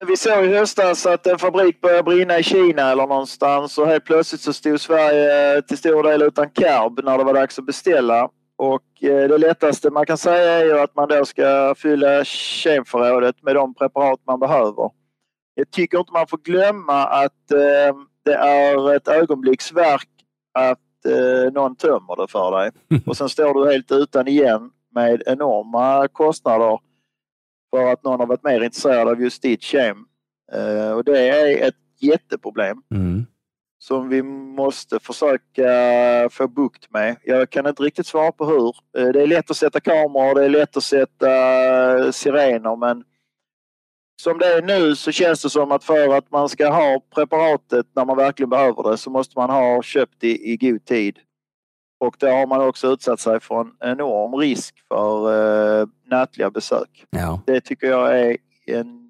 Vi 0.07 0.17
såg 0.17 0.45
i 0.45 0.57
höstas 0.57 1.05
att 1.05 1.27
en 1.27 1.37
fabrik 1.37 1.81
började 1.81 2.03
brinna 2.03 2.39
i 2.39 2.43
Kina 2.43 2.91
eller 2.91 3.07
någonstans 3.07 3.77
och 3.77 3.87
helt 3.87 4.05
plötsligt 4.05 4.41
så 4.41 4.53
stod 4.53 4.81
Sverige 4.81 5.61
till 5.61 5.77
stor 5.77 6.03
del 6.03 6.21
utan 6.21 6.49
karb 6.49 6.99
när 7.03 7.17
det 7.17 7.23
var 7.23 7.33
dags 7.33 7.59
att 7.59 7.65
beställa. 7.65 8.29
Och 8.57 9.03
eh, 9.03 9.27
det 9.27 9.37
lättaste 9.37 9.89
man 9.89 10.05
kan 10.05 10.17
säga 10.17 10.51
är 10.51 10.65
ju 10.65 10.79
att 10.79 10.95
man 10.95 11.07
då 11.07 11.25
ska 11.25 11.75
fylla 11.77 12.23
kemförrådet 12.23 13.43
med 13.43 13.55
de 13.55 13.73
preparat 13.73 14.19
man 14.27 14.39
behöver. 14.39 14.89
Jag 15.55 15.71
tycker 15.71 15.99
inte 15.99 16.13
man 16.13 16.27
får 16.27 16.37
glömma 16.37 17.03
att 17.03 17.51
eh, 17.51 17.95
det 18.25 18.33
är 18.35 18.95
ett 18.95 19.07
ögonblicksverk 19.07 20.09
att 20.53 21.05
eh, 21.05 21.53
någon 21.53 21.75
tömmer 21.75 22.21
det 22.21 22.27
för 22.31 22.51
dig. 22.51 22.71
Och 23.05 23.17
sen 23.17 23.29
står 23.29 23.53
du 23.53 23.71
helt 23.71 23.91
utan 23.91 24.27
igen 24.27 24.69
med 24.95 25.23
enorma 25.25 26.07
kostnader 26.07 26.79
för 27.71 27.91
att 27.91 28.03
någon 28.03 28.19
har 28.19 28.27
varit 28.27 28.43
mer 28.43 28.63
intresserad 28.63 29.07
av 29.07 29.21
just 29.21 29.41
ditt 29.41 29.63
kem. 29.63 29.97
Uh, 30.55 30.91
och 30.91 31.03
det 31.03 31.29
är 31.29 31.67
ett 31.67 31.75
jätteproblem. 31.99 32.77
Mm. 32.91 33.25
Som 33.79 34.09
vi 34.09 34.23
måste 34.23 34.99
försöka 34.99 35.69
få 36.31 36.47
bukt 36.47 36.91
med. 36.93 37.15
Jag 37.23 37.49
kan 37.49 37.67
inte 37.67 37.83
riktigt 37.83 38.07
svara 38.07 38.31
på 38.31 38.45
hur. 38.45 38.75
Uh, 38.99 39.11
det 39.11 39.21
är 39.21 39.27
lätt 39.27 39.51
att 39.51 39.57
sätta 39.57 39.79
kameror, 39.79 40.35
det 40.35 40.45
är 40.45 40.49
lätt 40.49 40.77
att 40.77 40.83
sätta 40.83 41.27
uh, 41.97 42.11
sirener 42.11 42.75
men 42.75 43.03
som 44.21 44.37
det 44.37 44.45
är 44.45 44.61
nu 44.61 44.95
så 44.95 45.11
känns 45.11 45.41
det 45.41 45.49
som 45.49 45.71
att 45.71 45.83
för 45.83 46.17
att 46.17 46.31
man 46.31 46.49
ska 46.49 46.69
ha 46.69 47.01
preparatet 47.15 47.85
när 47.95 48.05
man 48.05 48.17
verkligen 48.17 48.49
behöver 48.49 48.91
det 48.91 48.97
så 48.97 49.09
måste 49.09 49.39
man 49.39 49.49
ha 49.49 49.81
köpt 49.81 50.23
i, 50.23 50.51
i 50.53 50.57
god 50.57 50.85
tid. 50.85 51.19
Och 52.01 52.15
då 52.19 52.27
har 52.27 52.47
man 52.47 52.61
också 52.67 52.87
utsatt 52.87 53.19
sig 53.19 53.39
för 53.39 53.61
en 53.61 53.71
enorm 53.79 54.35
risk 54.35 54.75
för 54.87 55.81
eh, 55.81 55.87
nätliga 56.05 56.49
besök. 56.49 57.05
Ja. 57.09 57.41
Det 57.45 57.61
tycker 57.61 57.87
jag 57.87 58.19
är 58.19 58.37
en 58.67 59.01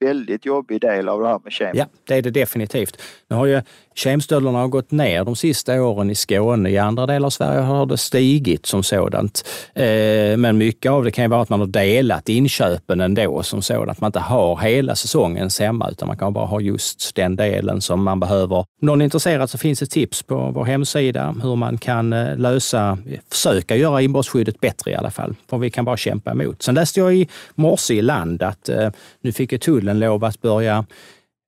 väldigt 0.00 0.46
jobbig 0.46 0.80
del 0.80 1.08
av 1.08 1.20
det 1.20 1.28
här 1.28 1.40
med 1.44 1.52
kem. 1.52 1.70
Ja, 1.74 1.86
det 2.04 2.14
är 2.14 2.22
det 2.22 2.30
definitivt. 2.30 3.02
Nu 3.28 3.36
har 3.36 3.46
ju 3.46 3.62
kemstölderna 3.94 4.58
har 4.58 4.68
gått 4.68 4.90
ner 4.90 5.24
de 5.24 5.36
sista 5.36 5.82
åren 5.82 6.10
i 6.10 6.14
Skåne. 6.14 6.70
I 6.70 6.78
andra 6.78 7.06
delar 7.06 7.26
av 7.26 7.30
Sverige 7.30 7.60
har 7.60 7.86
det 7.86 7.96
stigit 7.96 8.66
som 8.66 8.82
sådant. 8.82 9.44
Eh, 9.74 10.36
men 10.36 10.58
mycket 10.58 10.92
av 10.92 11.04
det 11.04 11.10
kan 11.10 11.24
ju 11.24 11.28
vara 11.28 11.42
att 11.42 11.48
man 11.48 11.60
har 11.60 11.66
delat 11.66 12.28
inköpen 12.28 13.00
ändå 13.00 13.42
som 13.42 13.62
sådant. 13.62 14.00
Man 14.00 14.08
inte 14.08 14.20
har 14.20 14.56
hela 14.56 14.94
säsongen 14.94 15.48
hemma 15.60 15.88
utan 15.90 16.08
man 16.08 16.18
kan 16.18 16.32
bara 16.32 16.46
ha 16.46 16.60
just 16.60 17.14
den 17.14 17.36
delen 17.36 17.80
som 17.80 18.02
man 18.02 18.20
behöver. 18.20 18.56
Om 18.56 18.64
någon 18.80 19.00
är 19.00 19.04
intresserad 19.04 19.50
så 19.50 19.58
finns 19.58 19.78
det 19.78 19.86
tips 19.86 20.22
på 20.22 20.50
vår 20.54 20.64
hemsida 20.64 21.34
hur 21.42 21.56
man 21.56 21.78
kan 21.78 22.12
eh, 22.12 22.36
lösa, 22.36 22.98
försöka 23.30 23.76
göra 23.76 24.02
inbrottsskyddet 24.02 24.60
bättre 24.60 24.90
i 24.90 24.94
alla 24.94 25.10
fall. 25.10 25.34
För 25.50 25.58
vi 25.58 25.70
kan 25.70 25.84
bara 25.84 25.96
kämpa 25.96 26.30
emot. 26.30 26.62
Sen 26.62 26.74
läste 26.74 27.00
jag 27.00 27.14
i 27.14 27.28
morse 27.54 27.94
i 27.94 28.02
Land 28.02 28.42
att 28.42 28.68
eh, 28.68 28.90
nu 29.20 29.32
fick 29.32 29.52
ju 29.52 29.58
tullen 29.58 29.98
lov 29.98 30.24
att 30.24 30.40
börja 30.40 30.84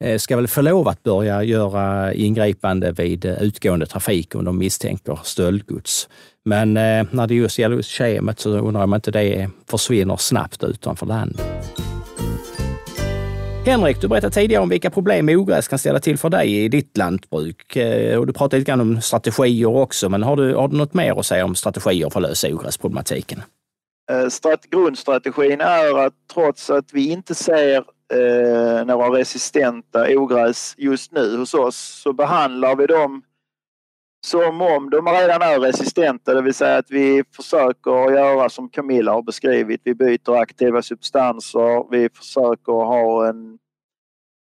Eh, 0.05 0.19
ska 0.19 0.37
väl 0.37 0.49
få 0.49 0.63
lov 0.63 0.89
att 0.89 1.03
börja 1.03 1.43
göra 1.43 2.15
ingripande 2.15 2.93
vid 2.93 3.25
eh, 3.25 3.43
utgående 3.43 3.87
trafik 3.87 4.35
om 4.35 4.45
de 4.45 4.59
misstänker 4.59 5.19
stöldgods. 5.23 6.09
Men 6.45 6.77
eh, 6.77 7.07
när 7.11 7.27
det 7.27 7.35
just 7.35 7.59
gäller 7.59 7.83
kemet 7.83 8.41
så 8.41 8.51
undrar 8.51 8.81
jag 8.81 8.89
om 8.89 8.95
inte 8.95 9.11
det 9.11 9.51
försvinner 9.71 10.17
snabbt 10.17 10.65
utanför 10.65 11.07
land. 11.07 11.41
Henrik, 13.67 14.01
du 14.01 14.09
berättade 14.09 14.35
tidigare 14.35 14.63
om 14.63 14.69
vilka 14.69 14.91
problem 14.91 15.29
ogräs 15.29 15.69
kan 15.69 15.79
ställa 15.79 16.01
till 16.01 16.19
för 16.19 16.31
dig 16.31 16.65
i 16.65 16.69
ditt 16.69 16.97
lantbruk. 16.97 17.77
Och 18.19 18.27
du 18.27 18.33
pratade 18.33 18.59
lite 18.59 18.71
grann 18.71 18.81
om 18.81 19.01
strategier 19.01 19.77
också, 19.77 20.09
men 20.09 20.23
har 20.23 20.37
du, 20.37 20.55
har 20.55 20.69
du 20.69 20.77
något 20.77 20.95
mer 20.95 21.19
att 21.19 21.27
säga 21.27 21.45
om 21.45 21.55
strategier 21.55 22.11
för 22.11 22.21
att 22.21 22.29
lösa 22.29 22.49
ogräsproblematiken? 22.49 23.43
Grundstrategin 24.71 25.61
är 25.61 26.07
att 26.07 26.15
trots 26.35 26.71
att 26.71 26.93
vi 26.93 27.11
inte 27.11 27.35
ser 27.35 27.85
eh, 28.13 28.87
några 28.87 29.19
resistenta 29.19 30.07
ogräs 30.19 30.75
just 30.79 31.13
nu 31.13 31.37
hos 31.37 31.55
oss 31.55 31.77
så 31.77 32.13
behandlar 32.13 32.77
vi 32.77 32.87
dem 32.87 33.23
som 34.25 34.63
om 34.63 34.91
de 34.91 35.09
redan 35.09 35.43
är 35.43 35.61
resistenta, 35.61 36.35
det 36.35 36.43
vill 36.43 36.55
säga 36.55 36.79
att 36.79 36.91
vi 36.91 37.25
försöker 37.37 38.13
göra 38.13 38.49
som 38.49 38.69
Camilla 38.69 39.13
har 39.13 39.23
beskrivit. 39.23 39.81
Vi 39.85 39.95
byter 39.95 40.37
aktiva 40.37 40.83
substanser, 40.83 41.91
vi 41.91 42.09
försöker 42.15 42.73
ha 42.73 43.29
en, 43.29 43.59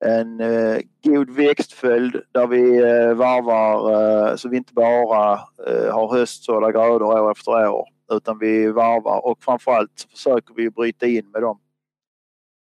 en 0.05 0.39
eh, 0.39 0.79
god 1.03 1.29
växtföljd 1.29 2.21
där 2.31 2.47
vi 2.47 2.77
eh, 2.77 3.13
varvar 3.13 3.91
eh, 3.91 4.35
så 4.35 4.49
vi 4.49 4.57
inte 4.57 4.73
bara 4.73 5.33
eh, 5.67 5.93
har 5.93 6.17
höstsådda 6.17 6.71
grödor 6.71 7.03
år 7.03 7.31
efter 7.31 7.69
år 7.69 7.87
utan 8.11 8.39
vi 8.39 8.67
varvar. 8.67 9.25
Och 9.25 9.43
framförallt 9.43 10.07
försöker 10.11 10.53
vi 10.53 10.69
bryta 10.69 11.05
in 11.05 11.31
med 11.31 11.41
dem 11.41 11.59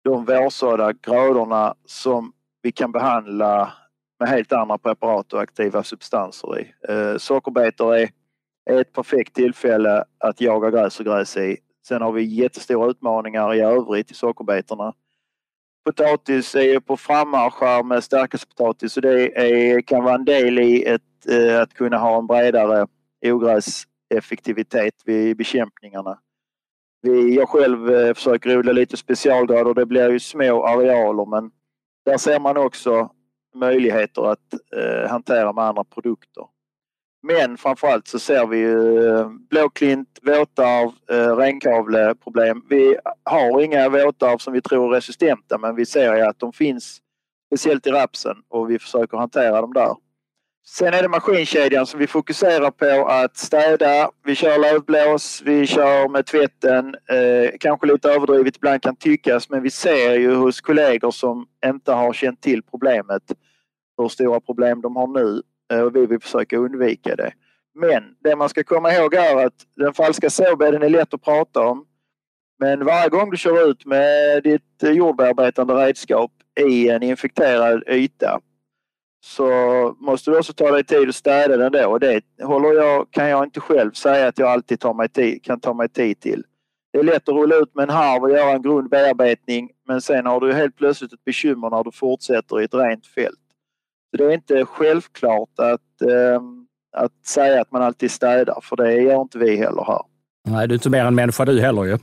de 0.09 0.25
vårsådda 0.25 0.93
grödorna 0.93 1.75
som 1.85 2.33
vi 2.63 2.73
kan 2.73 2.93
behandla 2.93 3.73
med 4.21 4.29
helt 4.29 4.53
andra 4.53 4.79
preparat 4.79 5.33
och 5.33 5.41
aktiva 5.41 5.83
substanser 5.83 6.61
i. 6.61 6.75
Eh, 6.89 7.19
sockerbetor 7.19 7.97
är, 7.97 8.09
är 8.71 8.81
ett 8.81 8.93
perfekt 8.93 9.35
tillfälle 9.35 10.05
att 10.19 10.41
jaga 10.41 10.71
gräs 10.71 11.01
och 11.01 11.07
gräs 11.07 11.37
i. 11.37 11.57
Sen 11.89 12.03
har 12.03 12.13
vi 12.13 12.23
jättestora 12.23 12.91
utmaningar 12.91 13.55
i 13.55 13.61
övrigt 13.61 14.11
i 14.11 14.15
sockerbetorna. 14.15 14.95
Potatis 15.85 16.55
är 16.55 16.63
ju 16.63 16.81
på 16.81 16.97
frammarsch 16.97 17.61
här 17.61 17.83
med 17.83 18.05
stärkelsepotatis 18.05 18.97
och 18.97 19.03
det 19.03 19.39
är, 19.39 19.81
kan 19.81 20.05
vara 20.05 20.15
en 20.15 20.25
del 20.25 20.59
i 20.59 20.85
ett, 20.85 21.03
eh, 21.31 21.61
att 21.61 21.75
kunna 21.75 21.99
ha 21.99 22.19
en 22.19 22.27
bredare 22.27 22.87
ogräseffektivitet 23.27 24.95
vid 25.05 25.37
bekämpningarna. 25.37 26.19
Vi, 27.03 27.37
jag 27.37 27.49
själv 27.49 27.91
eh, 27.91 28.15
försöker 28.15 28.59
odla 28.59 28.73
lite 28.73 28.97
specialgrödor. 28.97 29.75
Det 29.75 29.87
blir 29.87 30.11
ju 30.11 30.21
små 30.21 30.67
arealer 30.67 31.27
men 31.27 31.51
där 32.05 32.19
ser 32.19 32.41
man 32.41 32.57
också 32.57 33.11
möjligheter 33.55 34.33
att 34.33 34.55
eh, 34.77 35.11
hantera 35.11 35.53
med 35.53 35.65
andra 35.65 35.85
produkter. 35.85 36.45
Men 37.23 37.57
framförallt 37.57 38.09
så 38.09 38.19
ser 38.19 38.47
vi 38.47 38.63
eh, 38.63 39.31
blåklint, 39.51 40.19
våtarv, 40.23 40.91
eh, 41.11 41.37
renkavleproblem. 41.37 42.63
Vi 42.69 42.97
har 43.25 43.61
inga 43.61 43.89
våtarv 43.89 44.39
som 44.39 44.53
vi 44.53 44.61
tror 44.61 44.87
är 44.87 44.97
resistenta 44.97 45.59
men 45.59 45.77
vi 45.77 45.87
ser 45.87 46.17
ju 46.17 46.23
att 46.23 46.39
de 46.39 46.53
finns 46.53 47.01
speciellt 47.47 47.87
i 47.87 47.91
rapsen 47.91 48.37
och 48.49 48.71
vi 48.71 48.79
försöker 48.79 49.19
hantera 49.19 49.61
dem 49.61 49.73
där. 49.73 49.95
Sen 50.71 50.95
är 50.95 51.03
det 51.03 51.09
maskinkedjan 51.09 51.87
som 51.87 52.01
vi 52.01 52.07
fokuserar 52.07 52.71
på 52.71 53.07
att 53.09 53.37
städa. 53.37 54.11
Vi 54.25 54.35
kör 54.35 54.59
lövblås, 54.59 55.43
vi 55.45 55.67
kör 55.67 56.09
med 56.09 56.27
tvätten. 56.27 56.95
Eh, 56.95 57.51
kanske 57.61 57.87
lite 57.87 58.11
överdrivet 58.11 58.57
ibland 58.57 58.83
kan 58.83 58.97
tyckas 58.97 59.51
men 59.51 59.63
vi 59.63 59.71
ser 59.71 60.15
ju 60.15 60.35
hos 60.35 60.61
kollegor 60.61 61.11
som 61.11 61.47
inte 61.67 61.93
har 61.93 62.13
känt 62.13 62.41
till 62.41 62.63
problemet 62.63 63.23
hur 63.99 64.09
stora 64.09 64.41
problem 64.41 64.81
de 64.81 64.97
har 64.97 65.07
nu 65.07 65.43
eh, 65.73 65.81
och 65.81 65.97
vi 65.97 66.07
vill 66.07 66.21
försöka 66.21 66.57
undvika 66.57 67.17
det. 67.17 67.33
Men 67.75 68.03
det 68.25 68.37
man 68.37 68.49
ska 68.49 68.65
komma 68.65 68.93
ihåg 68.93 69.15
är 69.15 69.47
att 69.47 69.67
den 69.77 69.95
falska 69.95 70.31
såbädden 70.31 70.83
är 70.83 70.89
lätt 70.89 71.15
att 71.15 71.23
prata 71.23 71.61
om. 71.61 71.85
Men 72.59 72.85
varje 72.85 73.09
gång 73.09 73.31
du 73.31 73.37
kör 73.37 73.71
ut 73.71 73.87
med 73.87 74.43
ditt 74.43 74.83
jordbearbetande 74.83 75.75
redskap 75.75 76.33
i 76.61 76.89
en 76.89 77.03
infekterad 77.03 77.83
yta 77.89 78.41
så 79.21 79.47
måste 79.99 80.31
du 80.31 80.39
också 80.39 80.53
ta 80.53 80.71
dig 80.71 80.85
tid 80.85 81.09
att 81.09 81.15
städa 81.15 81.57
den 81.57 81.73
då 81.73 81.89
och 81.89 82.01
det 82.01 82.23
håller 82.43 82.73
jag, 82.73 83.11
kan 83.11 83.29
jag 83.29 83.45
inte 83.45 83.61
själv 83.61 83.93
säga 83.93 84.29
att 84.29 84.39
jag 84.39 84.49
alltid 84.49 84.81
tar 84.81 84.95
mig 84.95 85.09
tid, 85.09 85.45
kan 85.45 85.61
ta 85.61 85.75
mig 85.75 85.89
tid 85.89 86.21
till. 86.21 86.45
Det 86.93 86.99
är 86.99 87.03
lätt 87.03 87.29
att 87.29 87.35
rulla 87.35 87.57
ut 87.57 87.75
med 87.75 87.83
en 87.83 87.91
harv 87.91 88.23
och 88.23 88.31
göra 88.31 88.51
en 88.51 88.63
grundbearbetning 88.63 89.71
men 89.89 90.01
sen 90.01 90.27
har 90.27 90.41
du 90.41 90.53
helt 90.53 90.77
plötsligt 90.77 91.13
ett 91.13 91.25
bekymmer 91.25 91.71
när 91.71 91.85
du 91.85 91.93
fortsätter 91.93 92.61
i 92.61 92.65
ett 92.65 92.75
rent 92.75 93.07
fält. 93.07 93.39
Så 94.11 94.17
det 94.17 94.25
är 94.25 94.31
inte 94.31 94.65
självklart 94.65 95.51
att, 95.57 96.03
eh, 96.03 96.43
att 96.97 97.27
säga 97.27 97.61
att 97.61 97.73
man 97.73 97.83
alltid 97.83 98.11
städar 98.11 98.59
för 98.63 98.77
det 98.77 98.95
gör 98.95 99.23
inte 99.23 99.39
vi 99.39 99.57
heller 99.57 99.85
här. 99.87 100.03
Nej, 100.49 100.69
du 100.69 100.75
är 100.75 100.77
inte 100.77 100.91
mer 100.91 101.05
än 101.05 101.15
människa 101.15 101.45
du 101.45 101.61
heller 101.61 101.85
ju. 101.85 101.99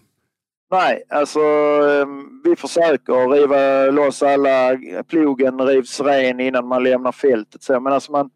Nej, 0.72 1.04
alltså 1.10 1.40
ehm, 1.40 2.42
vi 2.44 2.56
försöker 2.56 3.30
riva 3.30 3.92
loss 3.92 4.24
alla, 4.24 4.78
plogen 5.08 5.62
rivs 5.62 6.00
ren 6.00 6.40
innan 6.40 6.68
man 6.68 6.84
lämnar 6.84 7.12
fältet. 7.12 7.64
Så, 7.64 7.80
men 7.80 7.94
alltså 7.94 8.12
man, 8.12 8.30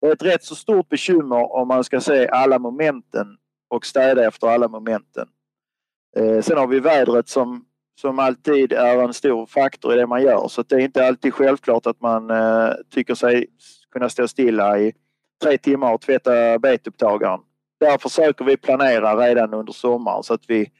det 0.00 0.06
är 0.06 0.12
ett 0.12 0.22
rätt 0.22 0.44
så 0.44 0.54
stort 0.54 0.88
bekymmer 0.88 1.52
om 1.52 1.68
man 1.68 1.84
ska 1.84 2.00
se 2.00 2.28
alla 2.28 2.58
momenten 2.58 3.26
och 3.70 3.86
städa 3.86 4.26
efter 4.26 4.46
alla 4.46 4.68
momenten. 4.68 5.28
Eh, 6.16 6.40
sen 6.40 6.58
har 6.58 6.66
vi 6.66 6.80
vädret 6.80 7.28
som, 7.28 7.64
som 8.00 8.18
alltid 8.18 8.72
är 8.72 9.02
en 9.02 9.14
stor 9.14 9.46
faktor 9.46 9.94
i 9.94 9.96
det 9.96 10.06
man 10.06 10.22
gör 10.22 10.48
så 10.48 10.62
det 10.62 10.74
är 10.74 10.80
inte 10.80 11.06
alltid 11.06 11.34
självklart 11.34 11.86
att 11.86 12.00
man 12.00 12.30
eh, 12.30 12.70
tycker 12.90 13.14
sig 13.14 13.46
kunna 13.92 14.08
stå 14.08 14.28
stilla 14.28 14.78
i 14.78 14.92
tre 15.42 15.58
timmar 15.58 15.92
och 15.92 16.00
tvätta 16.00 16.58
betupptagaren. 16.58 17.40
Där 17.80 17.98
försöker 17.98 18.44
vi 18.44 18.56
planera 18.56 19.16
redan 19.16 19.54
under 19.54 19.72
sommaren 19.72 20.22
så 20.22 20.34
att 20.34 20.44
vi 20.48 20.70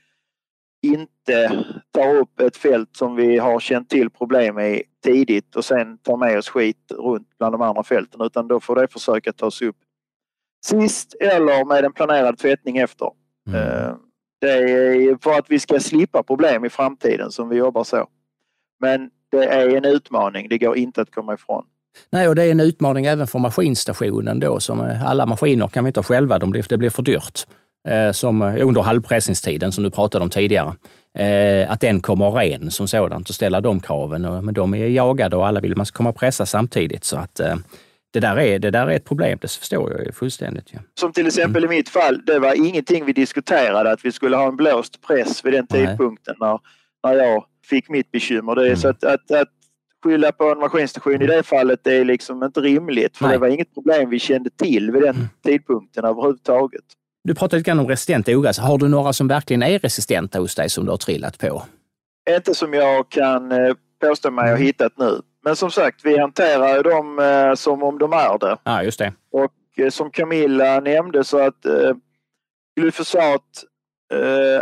inte 0.83 1.65
tar 1.91 2.17
upp 2.17 2.41
ett 2.41 2.57
fält 2.57 2.97
som 2.97 3.17
vi 3.17 3.39
har 3.39 3.61
känt 3.61 3.91
till 3.91 4.11
problem 4.11 4.59
i 4.59 4.83
tidigt 5.05 5.57
och 5.57 5.65
sen 5.65 5.99
tar 5.99 6.17
med 6.17 6.39
oss 6.39 6.49
skit 6.49 6.93
runt 6.99 7.29
bland 7.39 7.55
de 7.55 7.63
andra 7.63 7.83
fälten 7.83 8.21
utan 8.21 8.49
då 8.49 8.61
får 8.61 8.77
det 8.77 8.89
försöka 8.89 9.33
tas 9.33 9.63
upp 9.63 9.77
sist 10.65 11.15
eller 11.21 11.65
med 11.65 11.85
en 11.85 11.93
planerad 11.93 12.39
tvättning 12.39 12.79
efter. 12.79 13.11
Mm. 13.49 13.61
Eh, 13.61 13.95
det 14.41 14.53
är 14.53 15.23
för 15.23 15.39
att 15.39 15.47
vi 15.49 15.59
ska 15.59 15.81
slippa 15.81 16.23
problem 16.23 16.65
i 16.65 16.71
framtiden 16.71 17.31
som 17.31 17.49
vi 17.49 17.57
jobbar 17.57 17.85
så. 17.85 18.09
Men 18.81 19.11
det 19.31 19.45
är 19.45 19.77
en 19.77 19.85
utmaning, 19.85 20.49
det 20.49 20.59
går 20.59 20.77
inte 20.77 21.03
att 21.03 21.11
komma 21.11 21.35
ifrån. 21.35 21.65
Nej, 22.11 22.29
och 22.29 22.35
det 22.35 22.45
är 22.45 22.51
en 22.51 22.61
utmaning 22.61 23.07
även 23.07 23.27
för 23.27 23.39
maskinstationen 23.39 24.41
då. 24.41 24.61
Som 24.61 24.81
alla 25.05 25.27
maskiner 25.27 25.69
kan 25.69 25.85
vi 25.85 25.89
inte 25.89 26.01
ha 26.01 26.05
själva, 26.05 26.39
det 26.39 26.79
blir 26.79 26.91
för 26.91 27.03
dyrt. 27.03 27.47
Eh, 27.89 28.13
som 28.13 28.43
eh, 28.43 28.67
under 28.67 28.83
halvpressningstiden 28.83 29.73
som 29.73 29.85
du 29.85 29.91
pratade 29.91 30.25
om 30.25 30.31
tidigare. 30.31 30.75
att 31.69 31.81
den 31.81 32.01
kommer 32.01 32.31
ren 32.31 32.71
som 32.71 32.89
sådant 32.89 33.29
och 33.29 33.35
ställa 33.35 33.61
de 33.61 33.81
kraven. 33.81 34.45
Men 34.45 34.55
de 34.55 34.75
är 34.75 34.87
jagade 34.87 35.37
och 35.37 35.47
alla 35.47 35.61
vill 35.61 35.77
man 35.77 35.87
ska 35.87 35.97
komma 35.97 36.11
och 36.11 36.17
pressa 36.17 36.47
samtidigt. 36.47 37.05
Så 37.05 37.17
att 37.17 37.41
det 38.13 38.21
där, 38.21 38.39
är, 38.39 38.59
det 38.59 38.71
där 38.71 38.87
är 38.87 38.97
ett 38.97 39.05
problem, 39.05 39.39
det 39.43 39.51
förstår 39.51 39.93
jag 39.93 40.05
ju 40.07 40.13
fullständigt. 40.13 40.65
Ja. 40.71 40.81
Som 41.01 41.13
till 41.13 41.27
exempel 41.27 41.65
mm. 41.65 41.73
i 41.73 41.77
mitt 41.77 41.89
fall, 41.89 42.23
det 42.27 42.39
var 42.39 42.55
ingenting 42.55 43.05
vi 43.05 43.13
diskuterade 43.13 43.91
att 43.93 44.05
vi 44.05 44.13
skulle 44.13 44.37
ha 44.37 44.49
en 44.49 44.57
blåst 44.57 45.07
press 45.07 45.45
vid 45.45 45.53
den 45.53 45.67
tidpunkten 45.67 46.35
när, 46.41 46.59
när 47.05 47.15
jag 47.15 47.45
fick 47.67 47.89
mitt 47.89 48.11
bekymmer. 48.11 48.55
Det 48.55 48.63
är 48.63 48.67
mm. 48.67 48.77
så 48.77 48.89
att, 48.89 49.05
att, 49.05 49.31
att 49.31 49.49
skylla 50.05 50.33
på 50.33 50.45
en 50.45 50.59
maskinstation 50.59 51.23
i 51.23 51.27
det 51.27 51.43
fallet 51.43 51.81
det 51.83 51.95
är 51.95 52.05
liksom 52.05 52.43
inte 52.43 52.61
rimligt 52.61 53.17
för 53.17 53.25
Nej. 53.25 53.33
det 53.33 53.39
var 53.39 53.49
inget 53.49 53.75
problem 53.75 54.11
vi 54.11 54.19
kände 54.19 54.51
till 54.51 54.91
vid 54.91 55.03
den 55.03 55.17
mm. 55.17 55.29
tidpunkten 55.45 56.05
överhuvudtaget. 56.05 56.85
Du 57.25 57.35
pratade 57.35 57.57
lite 57.57 57.71
grann 57.71 57.79
om 57.79 57.89
resistent 57.89 58.29
ogräs. 58.29 58.59
Har 58.59 58.79
du 58.79 58.89
några 58.89 59.13
som 59.13 59.29
verkligen 59.29 59.63
är 59.63 59.79
resistenta 59.79 60.39
hos 60.39 60.55
dig 60.55 60.71
som 60.71 60.85
du 60.85 60.91
har 60.91 60.99
trillat 60.99 61.39
på? 61.39 61.63
Inte 62.37 62.55
som 62.55 62.75
jag 62.75 63.09
kan 63.09 63.53
eh, 63.53 63.75
påstå 64.01 64.31
mig 64.31 64.45
ha 64.45 64.51
mm. 64.51 64.63
hittat 64.63 64.99
nu. 64.99 65.21
Men 65.45 65.57
som 65.57 65.71
sagt, 65.71 66.01
vi 66.05 66.19
hanterar 66.19 66.83
dem 66.83 67.19
eh, 67.19 67.55
som 67.55 67.83
om 67.83 67.99
de 67.99 68.13
är 68.13 68.39
det. 68.39 68.57
Ja, 68.65 68.83
just 68.83 68.99
det. 68.99 69.13
Och 69.33 69.53
eh, 69.79 69.91
som 69.91 70.11
Camilla 70.11 70.81
nämnde 70.81 71.25
så 71.25 71.39
att 71.39 71.67
glyfosat 72.81 73.65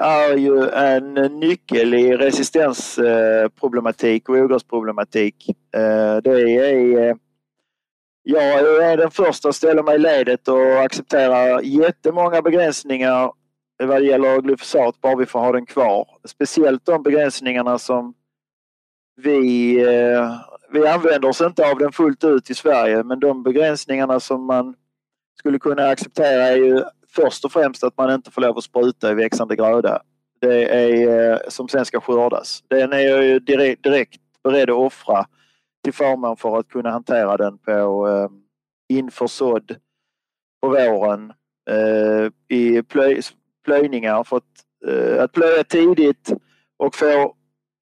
är 0.01 0.37
ju 0.37 0.69
en 0.69 1.15
nyckel 1.41 1.95
i 1.95 2.17
resistensproblematik 2.17 4.29
och 4.29 4.37
ogräsproblematik. 4.37 5.47
Det 6.23 6.31
är 6.31 7.17
jag 8.23 8.83
är 8.91 8.97
den 8.97 9.11
första 9.11 9.49
att 9.49 9.55
ställa 9.55 9.83
mig 9.83 9.95
i 9.95 9.99
ledet 9.99 10.49
och 10.49 10.81
acceptera 10.81 11.63
jättemånga 11.63 12.43
begränsningar 12.43 13.33
vad 13.87 14.03
det 14.03 14.07
gäller 14.07 14.41
glyfosat, 14.41 15.01
bara 15.01 15.17
vi 15.17 15.27
får 15.27 15.41
ha 15.41 15.53
den 15.53 15.67
kvar. 15.67 16.09
Speciellt 16.25 16.87
de 16.87 17.03
begränsningarna 17.03 17.79
som 17.79 18.15
vi, 19.17 19.79
eh, 19.81 20.37
vi 20.71 20.87
använder 20.87 21.29
oss 21.29 21.41
inte 21.41 21.71
av 21.71 21.79
den 21.79 21.93
fullt 21.93 22.25
ut 22.25 22.51
i 22.51 22.55
Sverige, 22.55 23.03
men 23.03 23.21
de 23.21 23.43
begränsningarna 23.43 24.21
som 24.21 24.47
man 24.47 24.75
skulle 25.39 25.59
kunna 25.59 25.89
acceptera 25.89 26.43
är 26.43 26.57
ju 26.57 26.83
först 27.09 27.45
och 27.45 27.53
främst 27.53 27.85
att 27.85 27.97
man 27.97 28.15
inte 28.15 28.31
får 28.31 28.43
lov 28.43 28.59
att 28.59 28.65
spruta 28.65 29.11
i 29.11 29.15
växande 29.15 29.57
gröda. 29.57 30.03
Det 30.41 30.65
är 30.65 31.33
eh, 31.33 31.39
som 31.49 31.69
sen 31.69 31.85
ska 31.85 32.01
skördas. 32.01 32.63
Den 32.69 32.93
är 32.93 32.99
jag 32.99 33.25
ju 33.25 33.39
direkt, 33.39 33.83
direkt 33.83 34.21
beredd 34.45 34.71
att 34.71 34.77
offra 34.77 35.27
till 35.85 35.93
förmån 35.93 36.37
för 36.37 36.59
att 36.59 36.69
kunna 36.69 36.91
hantera 36.91 37.37
den 37.37 37.59
på 37.59 38.09
eh, 38.09 38.29
införsådd 38.97 39.77
på 40.63 40.69
våren 40.69 41.33
eh, 41.71 42.57
i 42.59 42.83
plöj, 42.83 43.21
plöjningar. 43.65 44.25
För 44.25 44.37
att, 44.37 44.45
eh, 44.89 45.23
att 45.23 45.33
plöja 45.33 45.65
tidigt 45.65 46.33
och 46.77 46.95
få 46.95 47.35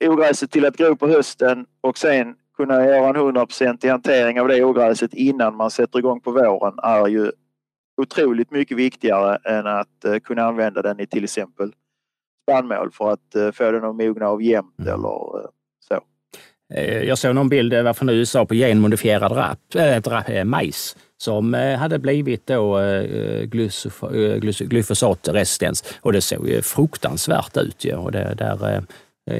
ogräset 0.04 0.50
till 0.50 0.66
att 0.66 0.76
gro 0.76 0.96
på 0.96 1.08
hösten 1.08 1.66
och 1.80 1.98
sen 1.98 2.36
kunna 2.56 2.84
göra 2.84 3.08
en 3.08 3.16
100% 3.16 3.90
hantering 3.90 4.40
av 4.40 4.48
det 4.48 4.64
ogräset 4.64 5.14
innan 5.14 5.56
man 5.56 5.70
sätter 5.70 5.98
igång 5.98 6.20
på 6.20 6.30
våren 6.30 6.74
är 6.82 7.06
ju 7.06 7.32
otroligt 8.02 8.50
mycket 8.50 8.76
viktigare 8.76 9.36
än 9.36 9.66
att 9.66 10.04
uh, 10.06 10.18
kunna 10.18 10.42
använda 10.42 10.82
den 10.82 11.00
i 11.00 11.06
till 11.06 11.24
exempel 11.24 11.72
spannmål 12.42 12.90
för 12.92 13.12
att 13.12 13.56
få 13.56 13.70
den 13.70 13.84
att 13.84 13.96
mogna 13.96 14.28
av 14.28 14.42
jämnt 14.42 14.78
mm. 14.78 14.94
eller. 14.94 15.40
Eh, 15.40 15.50
Eh, 16.74 17.02
jag 17.02 17.18
såg 17.18 17.34
någon 17.34 17.48
bild 17.48 17.72
eh, 17.72 17.82
var 17.82 17.94
från 17.94 18.08
USA 18.08 18.46
på 18.46 18.54
genmodifierad 18.54 19.32
rap, 19.32 19.58
äh, 19.74 20.36
eh, 20.36 20.44
majs 20.44 20.96
som 21.20 21.54
hade 21.54 21.98
blivit 21.98 22.46
då 22.46 22.78
glyfosatresistens 24.56 25.84
och 26.00 26.12
det 26.12 26.20
såg 26.20 26.48
ju 26.48 26.62
fruktansvärt 26.62 27.56
ut. 27.56 27.84
Ja. 27.84 27.96
Och 27.96 28.12
det, 28.12 28.34
där, 28.38 28.82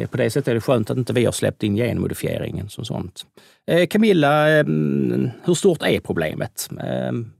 på 0.07 0.17
det 0.17 0.31
sättet 0.31 0.49
är 0.49 0.55
det 0.55 0.61
skönt 0.61 0.91
att 0.91 0.97
inte 0.97 1.13
vi 1.13 1.25
har 1.25 1.33
släppt 1.33 1.63
in 1.63 1.77
genmodifieringen 1.77 2.69
som 2.69 2.85
sånt. 2.85 3.23
Camilla, 3.91 4.63
hur 5.45 5.55
stort 5.55 5.83
är 5.83 6.01
problemet? 6.01 6.71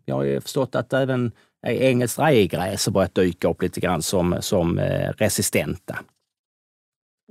Jag 0.05 0.15
har 0.15 0.41
förstått 0.41 0.75
att 0.75 0.93
även 0.93 1.33
engelskt 1.67 2.19
rägräs 2.19 2.87
har 2.87 2.93
börjat 2.93 3.15
dyka 3.15 3.49
upp 3.49 3.63
lite 3.63 3.81
grann 3.81 4.03
som, 4.03 4.37
som 4.41 4.81
resistenta. 5.17 5.99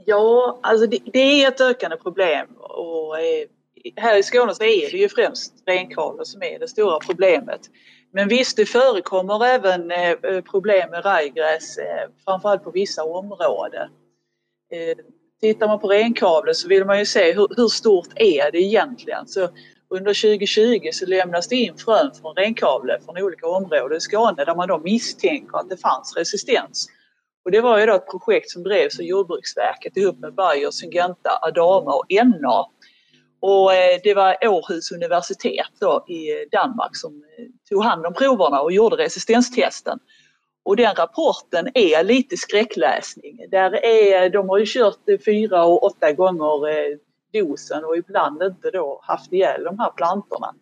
Ja, 0.06 0.60
alltså 0.64 0.88
det, 0.88 1.00
det, 1.14 1.44
är 1.44 1.48
ett 1.48 1.62
ökande 1.62 1.98
problem 1.98 2.48
och 2.60 3.20
eh, 3.20 3.48
här 3.96 4.18
i 4.18 4.24
Skåne 4.24 4.56
så 4.56 4.64
är 4.64 4.92
det 4.92 4.98
ju 4.98 5.10
främst 5.10 5.54
renkvalor 5.66 6.24
som 6.24 6.44
är 6.44 6.60
det 6.60 6.68
stora 6.68 7.00
problemet. 7.00 7.62
Men 8.14 8.28
visst, 8.28 8.58
det 8.58 8.66
förekommer 8.66 9.46
även 9.46 9.92
eh, 9.92 10.42
problem 10.42 10.90
med 10.90 11.06
rajgräs, 11.06 11.78
eh, 11.78 12.10
framförallt 12.26 12.64
på 12.64 12.72
vissa 12.72 13.04
områden. 13.04 13.90
Eh, 14.72 14.98
tittar 15.42 15.68
man 15.68 15.80
på 15.80 15.88
renkavle 15.88 16.54
så 16.54 16.68
vill 16.68 16.86
man 16.86 17.00
ju 17.00 17.06
se 17.06 17.34
hur, 17.34 17.48
hur, 17.56 17.68
stort 17.68 18.10
är 18.16 18.52
det 18.52 18.62
egentligen. 18.62 19.28
Så 19.28 19.50
under 19.90 20.14
2020 20.14 20.90
så 20.92 21.06
lämnas 21.06 21.48
det 21.48 21.56
in 21.56 21.78
frön 21.78 22.12
från 22.22 22.36
renkavle 22.36 23.00
från 23.06 23.18
olika 23.18 23.48
områden 23.48 23.98
i 23.98 24.02
Skåne 24.02 24.46
där 24.46 24.56
man 24.56 24.68
då 24.68 24.78
misstänker 24.78 25.58
att 25.58 25.70
det 25.70 25.78
fanns 25.78 26.16
resistens. 26.18 26.88
Och 27.48 27.52
det 27.52 27.62
var 27.62 27.80
ju 27.80 27.86
då 27.86 27.94
ett 27.94 28.08
projekt 28.08 28.50
som 28.50 28.64
drevs 28.64 29.00
av 29.00 29.06
Jordbruksverket 29.06 29.98
ihop 29.98 30.20
med 30.20 30.34
Bayer, 30.34 30.72
Syngenta, 30.72 31.30
Adama 31.42 31.94
och 31.94 32.06
NA. 32.10 32.66
Och 33.40 33.74
eh, 33.74 34.00
det 34.04 34.14
var 34.14 34.48
Århus 34.48 34.92
universitet 34.92 35.72
då 35.80 36.06
i 36.08 36.46
Danmark 36.52 36.96
som 36.96 37.24
eh, 37.38 37.46
tog 37.70 37.84
hand 37.84 38.06
om 38.06 38.14
proverna 38.14 38.62
och 38.62 38.72
gjorde 38.72 38.96
resistenstesten. 38.96 40.00
Och 40.64 40.76
den 40.76 40.96
rapporten 40.96 41.68
är 41.74 42.04
lite 42.04 42.38
skräckläsning. 42.38 43.46
Där 43.52 43.86
är, 43.86 44.30
de 44.30 44.50
har 44.50 44.58
ju 44.58 44.66
kört 44.68 45.24
fyra 45.26 45.66
och 45.66 45.84
åtta 45.84 46.12
gånger 46.12 46.70
eh, 46.70 46.98
dosen 47.34 47.86
och 47.86 47.98
ibland 47.98 48.44
inte 48.44 48.72
då 48.72 49.00
haft 49.04 49.34
ihjäl 49.34 49.64
de 49.64 49.80
här 49.80 49.92
plantorna. 49.92 50.56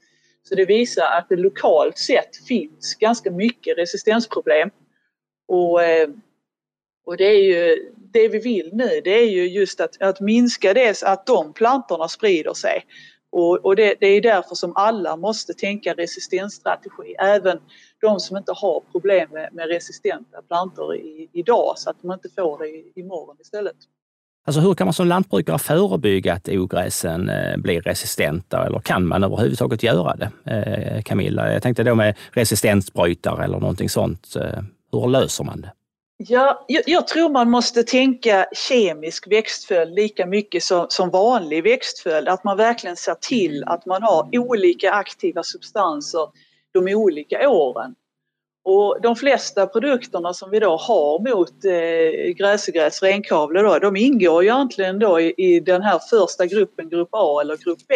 Så 0.43 0.55
det 0.55 0.65
visar 0.65 1.05
att 1.05 1.29
det 1.29 1.35
lokalt 1.35 1.97
sett 1.97 2.47
finns 2.47 2.95
ganska 2.95 3.31
mycket 3.31 3.77
resistensproblem. 3.77 4.69
Och 5.47 5.79
och 7.05 7.17
det 7.17 7.25
är 7.25 7.43
ju 7.43 7.91
det 7.95 8.27
vi 8.27 8.39
vill 8.39 8.69
nu, 8.73 9.01
det 9.03 9.19
är 9.19 9.29
ju 9.29 9.47
just 9.47 9.81
att, 9.81 10.01
att 10.01 10.19
minska 10.19 10.73
det, 10.73 11.03
att 11.03 11.25
de 11.25 11.53
plantorna 11.53 12.07
sprider 12.07 12.53
sig. 12.53 12.85
Och, 13.31 13.65
och 13.65 13.75
det, 13.75 13.95
det, 13.99 14.07
är 14.07 14.21
därför 14.21 14.55
som 14.55 14.73
alla 14.75 15.15
måste 15.15 15.53
tänka 15.53 15.93
resistensstrategi, 15.93 17.15
även 17.19 17.59
de 18.01 18.19
som 18.19 18.37
inte 18.37 18.51
har 18.55 18.81
problem 18.91 19.29
med, 19.31 19.49
med 19.53 19.67
resistenta 19.67 20.41
plantor 20.47 20.95
i, 20.95 21.29
idag 21.33 21.73
så 21.77 21.89
att 21.89 21.95
de 22.01 22.11
inte 22.11 22.29
får 22.29 22.59
det 22.59 22.99
imorgon 22.99 23.37
istället. 23.41 23.75
Alltså 24.47 24.61
hur 24.61 24.73
kan 24.73 24.87
man 24.87 24.93
som 24.93 25.07
lantbrukare 25.07 25.59
förebygga 25.59 26.33
att 26.33 26.49
ogräsen 26.49 27.29
eh, 27.29 27.57
blir 27.57 27.81
resistenta 27.81 28.65
eller 28.65 28.79
kan 28.79 29.05
man 29.05 29.23
överhuvudtaget 29.23 29.83
göra 29.83 30.15
det? 30.15 30.51
Eh, 30.51 31.01
Camilla, 31.01 31.53
jag 31.53 31.63
tänkte 31.63 31.83
då 31.83 31.95
med 31.95 32.17
resistensbrytare 32.31 33.43
eller 33.43 33.59
någonting 33.59 33.89
sånt. 33.89 34.35
Eh, 34.35 34.63
hur 34.91 35.07
löser 35.07 35.43
man 35.43 35.61
det? 35.61 35.71
Ja, 36.17 36.65
jag, 36.67 36.83
jag, 36.85 37.07
tror 37.07 37.29
man 37.29 37.49
måste 37.49 37.83
tänka 37.83 38.45
kemisk 38.53 39.27
växtföljd 39.27 39.95
lika 39.95 40.25
mycket 40.25 40.63
som, 40.63 40.85
som 40.89 41.09
vanlig 41.09 41.63
växtföljd. 41.63 42.27
Att 42.27 42.43
man 42.43 42.57
verkligen 42.57 42.95
ser 42.95 43.15
till 43.15 43.63
att 43.63 43.85
man 43.85 44.03
har 44.03 44.29
olika 44.31 44.91
aktiva 44.91 45.43
substanser 45.43 46.27
de 46.73 46.95
olika 46.95 47.49
åren. 47.49 47.95
Och 48.63 49.01
de 49.01 49.15
flesta 49.15 49.67
produkterna 49.67 50.33
som 50.33 50.51
vi 50.51 50.59
då 50.59 50.77
har 50.77 51.35
mot 51.35 51.65
eh, 51.65 52.33
gräsegräs, 52.33 53.03
renkavle, 53.03 53.61
då, 53.61 53.79
de 53.79 53.95
ingår 53.95 54.43
ju 54.43 54.49
egentligen 54.49 54.99
då 54.99 55.19
i, 55.19 55.33
i, 55.37 55.59
den 55.59 55.81
här 55.81 55.99
första 56.09 56.45
gruppen, 56.45 56.89
grupp 56.89 57.09
A 57.11 57.41
eller 57.41 57.57
grupp 57.57 57.87
B. 57.87 57.95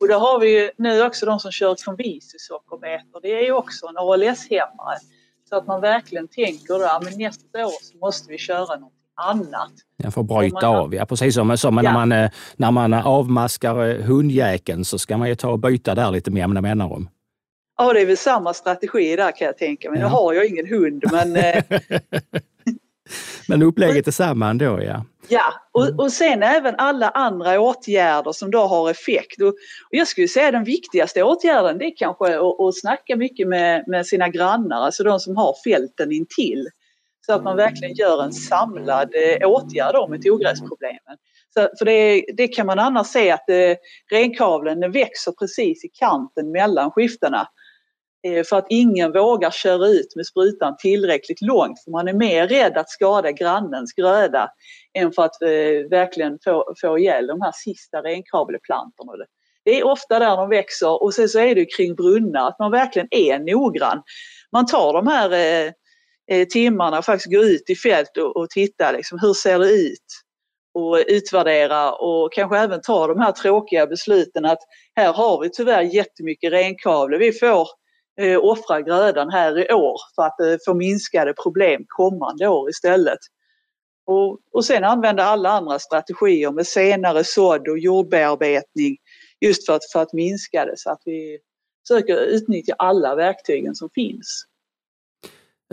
Och 0.00 0.08
där 0.08 0.18
har 0.18 0.38
vi 0.38 0.70
nu 0.76 1.02
också 1.02 1.26
de 1.26 1.40
som 1.40 1.52
kör 1.52 1.76
konvisisockerbetor. 1.84 3.20
Det 3.22 3.28
är 3.28 3.42
ju 3.42 3.52
också 3.52 3.86
en 3.86 3.96
ALS-hämmare. 3.96 4.98
Så 5.52 5.56
att 5.56 5.66
man 5.66 5.80
verkligen 5.80 6.28
tänker 6.28 6.74
då, 6.74 7.04
men 7.04 7.18
nästa 7.18 7.66
år 7.66 7.82
så 7.82 7.98
måste 7.98 8.32
vi 8.32 8.38
köra 8.38 8.76
något 8.76 8.92
annat. 9.14 9.72
Jag 9.96 10.14
får 10.14 10.22
bryta 10.22 10.70
man, 10.70 10.76
av, 10.76 10.94
ja. 10.94 11.06
Precis 11.06 11.34
som, 11.34 11.58
som 11.58 11.76
ja. 11.76 11.82
när, 11.82 11.92
man, 11.92 12.12
eh, 12.12 12.30
när 12.56 12.70
man 12.70 12.94
avmaskar 12.94 13.88
eh, 13.88 14.04
hundjäkeln 14.04 14.84
så 14.84 14.98
ska 14.98 15.16
man 15.16 15.28
ju 15.28 15.34
ta 15.34 15.50
och 15.50 15.58
byta 15.58 15.94
där 15.94 16.10
lite 16.10 16.30
med 16.30 16.40
jämna 16.40 16.60
mellanrum. 16.60 17.08
Ja, 17.78 17.92
det 17.92 18.00
är 18.00 18.06
väl 18.06 18.16
samma 18.16 18.54
strategi 18.54 19.16
där 19.16 19.36
kan 19.36 19.46
jag 19.46 19.58
tänka 19.58 19.90
mig. 19.90 20.00
Ja. 20.00 20.06
Nu 20.06 20.12
har 20.12 20.32
jag 20.32 20.46
ingen 20.46 20.66
hund 20.66 21.04
men... 21.12 21.32
Men 23.48 23.62
upplägget 23.62 24.06
är 24.06 24.12
samma 24.12 24.50
ändå 24.50 24.82
ja. 24.82 25.04
Ja, 25.28 25.54
och, 25.72 25.86
mm. 25.86 25.98
och 25.98 26.12
sen 26.12 26.42
även 26.42 26.74
alla 26.78 27.08
andra 27.08 27.60
åtgärder 27.60 28.32
som 28.32 28.50
då 28.50 28.58
har 28.58 28.90
effekt. 28.90 29.40
Och, 29.40 29.48
och 29.48 29.54
jag 29.90 30.08
skulle 30.08 30.28
säga 30.28 30.50
den 30.50 30.64
viktigaste 30.64 31.22
åtgärden 31.22 31.78
det 31.78 31.84
är 31.84 31.96
kanske 31.96 32.38
att, 32.38 32.60
att 32.60 32.80
snacka 32.80 33.16
mycket 33.16 33.48
med, 33.48 33.84
med 33.86 34.06
sina 34.06 34.28
grannar, 34.28 34.76
alltså 34.76 35.04
de 35.04 35.20
som 35.20 35.36
har 35.36 35.54
fälten 35.64 36.12
intill. 36.12 36.68
Så 37.26 37.32
att 37.32 37.44
man 37.44 37.56
verkligen 37.56 37.94
gör 37.94 38.22
en 38.24 38.32
samlad 38.32 39.14
eh, 39.14 39.48
åtgärd 39.48 40.10
mot 40.10 40.26
ogräsproblemen. 40.26 41.16
Så, 41.54 41.68
för 41.78 41.84
det, 41.84 42.24
det, 42.36 42.48
kan 42.48 42.66
man 42.66 42.78
annars 42.78 43.06
se 43.06 43.30
att 43.30 43.48
eh, 43.48 43.74
renkavlen 44.10 44.92
växer 44.92 45.32
precis 45.32 45.84
i 45.84 45.88
kanten 45.88 46.52
mellan 46.52 46.90
skiftena. 46.90 47.48
Eh, 48.26 48.44
för 48.44 48.58
att 48.58 48.66
ingen 48.68 49.12
vågar 49.12 49.50
köra 49.50 49.86
ut 49.86 50.16
med 50.16 50.26
sprutan 50.26 50.76
tillräckligt 50.76 51.42
långt 51.42 51.84
för 51.84 51.90
man 51.90 52.08
är 52.08 52.12
mer 52.12 52.48
rädd 52.48 52.78
att 52.78 52.90
skada 52.90 53.32
grannens 53.32 53.92
gröda 53.92 54.50
än 54.94 55.12
för 55.12 55.22
att 55.22 55.42
eh, 55.42 55.88
verkligen 55.90 56.38
få, 56.44 56.74
få 56.80 56.98
ihjäl 56.98 57.26
de 57.26 57.40
här 57.40 57.52
sista 57.54 58.02
renkavleplantorna. 58.02 59.12
Det 59.64 59.80
är 59.80 59.86
ofta 59.86 60.18
där 60.18 60.36
de 60.36 60.48
växer 60.48 61.02
och 61.02 61.14
sen 61.14 61.28
så 61.28 61.38
är 61.38 61.54
det 61.54 61.76
kring 61.76 61.94
brunnar 61.94 62.48
att 62.48 62.58
man 62.58 62.70
verkligen 62.70 63.08
är 63.10 63.38
noggrann. 63.38 64.02
Man 64.52 64.66
tar 64.66 64.92
de 64.92 65.06
här 65.06 65.32
eh, 65.32 65.72
eh, 66.30 66.46
timmarna 66.46 66.98
och 66.98 67.04
faktiskt 67.04 67.32
går 67.32 67.44
ut 67.44 67.70
i 67.70 67.76
fält 67.76 68.16
och, 68.16 68.36
och 68.36 68.50
tittar 68.50 68.92
liksom, 68.92 69.18
hur 69.18 69.34
ser 69.34 69.58
det 69.58 69.70
ut? 69.70 70.06
och 70.74 71.04
utvärdera 71.08 71.92
och 71.92 72.32
kanske 72.32 72.58
även 72.58 72.80
ta 72.80 73.06
de 73.06 73.20
här 73.20 73.32
tråkiga 73.32 73.86
besluten 73.86 74.44
att 74.44 74.58
här 74.96 75.12
har 75.12 75.40
vi 75.40 75.50
tyvärr 75.50 75.82
jättemycket 75.82 76.52
renkavle. 76.52 77.18
Vi 77.18 77.32
får 77.32 77.68
eh, 78.20 78.38
offra 78.38 78.82
grödan 78.82 79.30
här 79.30 79.70
i 79.70 79.74
år 79.74 79.96
för 80.14 80.22
att 80.22 80.40
eh, 80.40 80.56
få 80.66 80.74
minskade 80.74 81.34
problem 81.42 81.84
kommande 81.88 82.48
år 82.48 82.70
istället. 82.70 83.18
Och, 84.06 84.38
och 84.52 84.64
sen 84.64 84.84
använda 84.84 85.22
alla 85.22 85.50
andra 85.50 85.78
strategier 85.78 86.50
med 86.50 86.66
senare 86.66 87.24
sådd 87.24 87.68
och 87.68 87.78
jordbearbetning 87.78 88.96
just 89.40 89.66
för 89.66 89.76
att, 89.76 89.90
för 89.92 90.02
att 90.02 90.12
minska 90.12 90.64
det 90.64 90.74
så 90.76 90.90
att 90.90 91.02
vi 91.04 91.38
försöker 91.88 92.16
utnyttja 92.16 92.74
alla 92.78 93.14
verktygen 93.14 93.74
som 93.74 93.90
finns. 93.94 94.44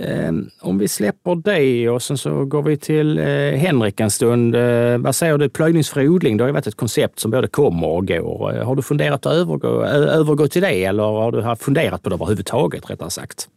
Ehm, 0.02 0.50
om 0.62 0.78
vi 0.78 0.88
släpper 0.88 1.36
det 1.36 1.90
och 1.90 2.02
sen 2.02 2.18
så 2.18 2.46
går 2.46 2.64
vi 2.64 2.78
till 2.78 3.18
eh, 3.18 3.26
Henrik 3.58 4.00
en 4.00 4.12
stund. 4.12 4.56
Eh, 4.56 4.98
vad 4.98 5.16
säger 5.16 5.38
du, 5.38 5.50
plöjningsfri 5.50 6.08
odling, 6.08 6.38
det 6.38 6.44
har 6.44 6.50
ju 6.50 6.54
varit 6.54 6.68
ett 6.68 6.76
koncept 6.76 7.20
som 7.20 7.32
både 7.32 7.48
kommer 7.48 7.88
och 7.88 8.08
går. 8.08 8.56
Eh, 8.56 8.66
har 8.66 8.76
du 8.76 8.82
funderat 8.82 9.26
att 9.26 9.34
övergå, 9.34 9.84
övergå 9.86 10.48
till 10.48 10.62
det 10.62 10.84
eller 10.84 11.04
har 11.04 11.32
du 11.32 11.56
funderat 11.56 12.04
på 12.04 12.10
det 12.10 12.16
överhuvudtaget 12.16 12.90
rättare 12.90 13.10
sagt? 13.10 13.50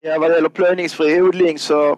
Ja, 0.00 0.18
vad 0.18 0.30
det 0.30 0.34
gäller 0.34 0.48
plöjningsfri 0.48 1.22
odling 1.22 1.58
så 1.58 1.96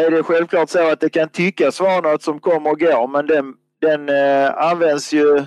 är 0.00 0.10
det 0.10 0.22
självklart 0.22 0.70
så 0.70 0.90
att 0.90 1.00
det 1.00 1.10
kan 1.10 1.28
tyckas 1.28 1.80
vara 1.80 2.00
något 2.00 2.22
som 2.22 2.40
kommer 2.40 2.70
och 2.70 2.80
går 2.80 3.08
men 3.08 3.26
den, 3.26 3.54
den 3.80 4.08
används 4.54 5.12
ju 5.12 5.44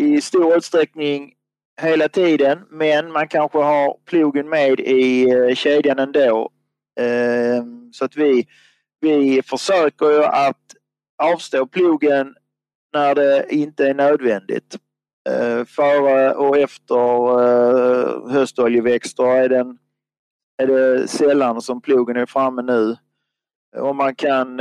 i 0.00 0.20
stor 0.20 0.56
utsträckning 0.56 1.32
hela 1.80 2.08
tiden 2.08 2.58
men 2.70 3.12
man 3.12 3.28
kanske 3.28 3.58
har 3.58 3.96
plogen 4.04 4.48
med 4.48 4.80
i 4.80 5.30
eh, 5.30 5.54
kedjan 5.54 5.98
ändå. 5.98 6.50
Ehm, 7.00 7.92
så 7.92 8.04
att 8.04 8.16
vi, 8.16 8.46
vi 9.00 9.42
försöker 9.42 10.06
ju 10.06 10.24
att 10.24 10.74
avstå 11.22 11.66
plogen 11.66 12.34
när 12.92 13.14
det 13.14 13.46
inte 13.50 13.88
är 13.88 13.94
nödvändigt. 13.94 14.76
Eh, 15.28 15.64
före 15.64 16.34
och 16.34 16.58
efter 16.58 17.40
eh, 17.42 18.32
höstoljeväxter 18.32 19.24
är, 19.24 19.48
den, 19.48 19.78
är 20.62 20.66
det 20.66 21.08
sällan 21.08 21.62
som 21.62 21.80
plogen 21.80 22.16
är 22.16 22.26
framme 22.26 22.62
nu. 22.62 22.96
Om 23.76 23.96
man 23.96 24.14
kan 24.14 24.60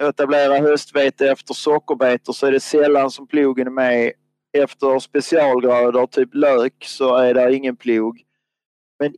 etablera 0.00 0.58
höstvete 0.58 1.30
efter 1.30 1.54
sockerbetor 1.54 2.32
så 2.32 2.46
är 2.46 2.52
det 2.52 2.60
sällan 2.60 3.10
som 3.10 3.26
plogen 3.26 3.66
är 3.66 3.70
med. 3.70 4.12
Efter 4.52 4.98
specialgrödor, 4.98 6.06
typ 6.06 6.34
lök, 6.34 6.84
så 6.84 7.16
är 7.16 7.34
det 7.34 7.54
ingen 7.54 7.76
plog. 7.76 8.22
Men 8.98 9.14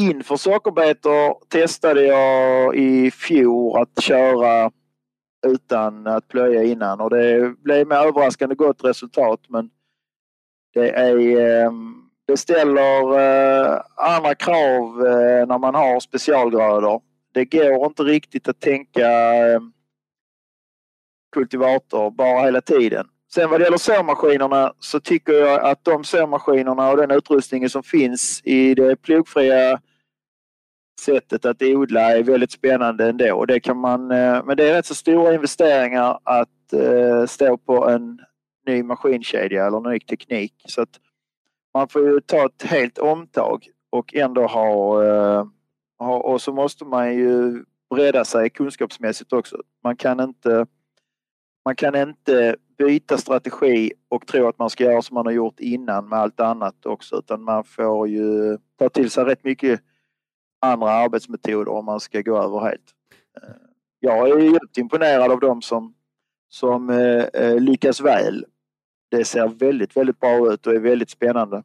inför 0.00 0.36
sockerbetor 0.36 1.48
testade 1.48 2.04
jag 2.04 2.76
i 2.76 3.10
fjol 3.10 3.82
att 3.82 4.02
köra 4.02 4.70
utan 5.46 6.06
att 6.06 6.28
plöja 6.28 6.62
innan 6.62 7.00
och 7.00 7.10
det 7.10 7.54
blev 7.62 7.86
med 7.86 7.98
överraskande 7.98 8.54
gott 8.54 8.84
resultat 8.84 9.40
men 9.48 9.70
det 10.74 10.90
är 10.90 11.16
ehm, 11.66 11.94
det 12.26 12.36
ställer 12.36 13.18
eh, 13.18 13.80
andra 13.96 14.34
krav 14.34 15.06
eh, 15.06 15.46
när 15.46 15.58
man 15.58 15.74
har 15.74 16.00
specialgrödor 16.00 17.02
det 17.32 17.44
går 17.44 17.86
inte 17.86 18.02
riktigt 18.02 18.48
att 18.48 18.60
tänka 18.60 19.08
ehm, 19.08 19.72
kultivator 21.32 22.10
bara 22.10 22.44
hela 22.44 22.60
tiden. 22.60 23.06
Sen 23.34 23.50
vad 23.50 23.60
det 23.60 23.64
gäller 23.64 23.78
såmaskinerna 23.78 24.72
så 24.78 25.00
tycker 25.00 25.32
jag 25.32 25.60
att 25.60 25.84
de 25.84 26.04
såmaskinerna 26.04 26.90
och 26.90 26.96
den 26.96 27.10
utrustningen 27.10 27.70
som 27.70 27.82
finns 27.82 28.40
i 28.44 28.74
det 28.74 28.96
plogfria 28.96 29.80
sättet 31.00 31.44
att 31.44 31.62
odla 31.62 32.00
är 32.00 32.22
väldigt 32.22 32.52
spännande 32.52 33.08
ändå. 33.08 33.44
Det 33.44 33.60
kan 33.60 33.76
man, 33.76 34.10
eh, 34.10 34.44
men 34.44 34.56
det 34.56 34.68
är 34.68 34.74
rätt 34.74 34.86
så 34.86 34.94
stora 34.94 35.34
investeringar 35.34 36.18
att 36.24 36.72
eh, 36.72 37.26
stå 37.26 37.56
på 37.56 37.88
en 37.88 38.20
ny 38.66 38.82
maskinkedja 38.82 39.66
eller 39.66 39.90
ny 39.90 40.00
teknik. 40.00 40.54
Så 40.64 40.82
att 40.82 41.00
man 41.74 41.88
får 41.88 42.02
ju 42.02 42.20
ta 42.20 42.46
ett 42.46 42.62
helt 42.62 42.98
omtag 42.98 43.66
och 43.90 44.14
ändå 44.14 44.46
ha 44.46 45.04
eh, 45.04 45.44
och 45.98 46.42
så 46.42 46.52
måste 46.52 46.84
man 46.84 47.14
ju 47.14 47.64
bredda 47.94 48.24
sig 48.24 48.50
kunskapsmässigt 48.50 49.32
också. 49.32 49.56
Man 49.84 49.96
kan 49.96 50.20
inte, 50.20 50.66
man 51.64 51.76
kan 51.76 51.94
inte 51.94 52.56
byta 52.78 53.18
strategi 53.18 53.92
och 54.08 54.26
tro 54.26 54.48
att 54.48 54.58
man 54.58 54.70
ska 54.70 54.84
göra 54.84 55.02
som 55.02 55.14
man 55.14 55.26
har 55.26 55.32
gjort 55.32 55.60
innan 55.60 56.08
med 56.08 56.18
allt 56.18 56.40
annat 56.40 56.86
också 56.86 57.16
utan 57.16 57.42
man 57.42 57.64
får 57.64 58.08
ju 58.08 58.58
ta 58.78 58.88
till 58.88 59.10
sig 59.10 59.24
rätt 59.24 59.44
mycket 59.44 59.80
andra 60.60 60.90
arbetsmetoder 60.90 61.72
om 61.72 61.84
man 61.84 62.00
ska 62.00 62.20
gå 62.20 62.42
över 62.42 62.60
helt. 62.60 62.94
Eh, 63.42 63.54
jag 64.00 64.30
är 64.30 64.38
djupt 64.38 64.78
imponerad 64.78 65.32
av 65.32 65.40
dem 65.40 65.62
som, 65.62 65.94
som 66.48 66.90
eh, 66.90 67.24
eh, 67.24 67.60
lyckas 67.60 68.00
väl. 68.00 68.44
Det 69.10 69.24
ser 69.24 69.48
väldigt, 69.48 69.96
väldigt 69.96 70.20
bra 70.20 70.52
ut 70.52 70.66
och 70.66 70.74
är 70.74 70.80
väldigt 70.80 71.10
spännande. 71.10 71.62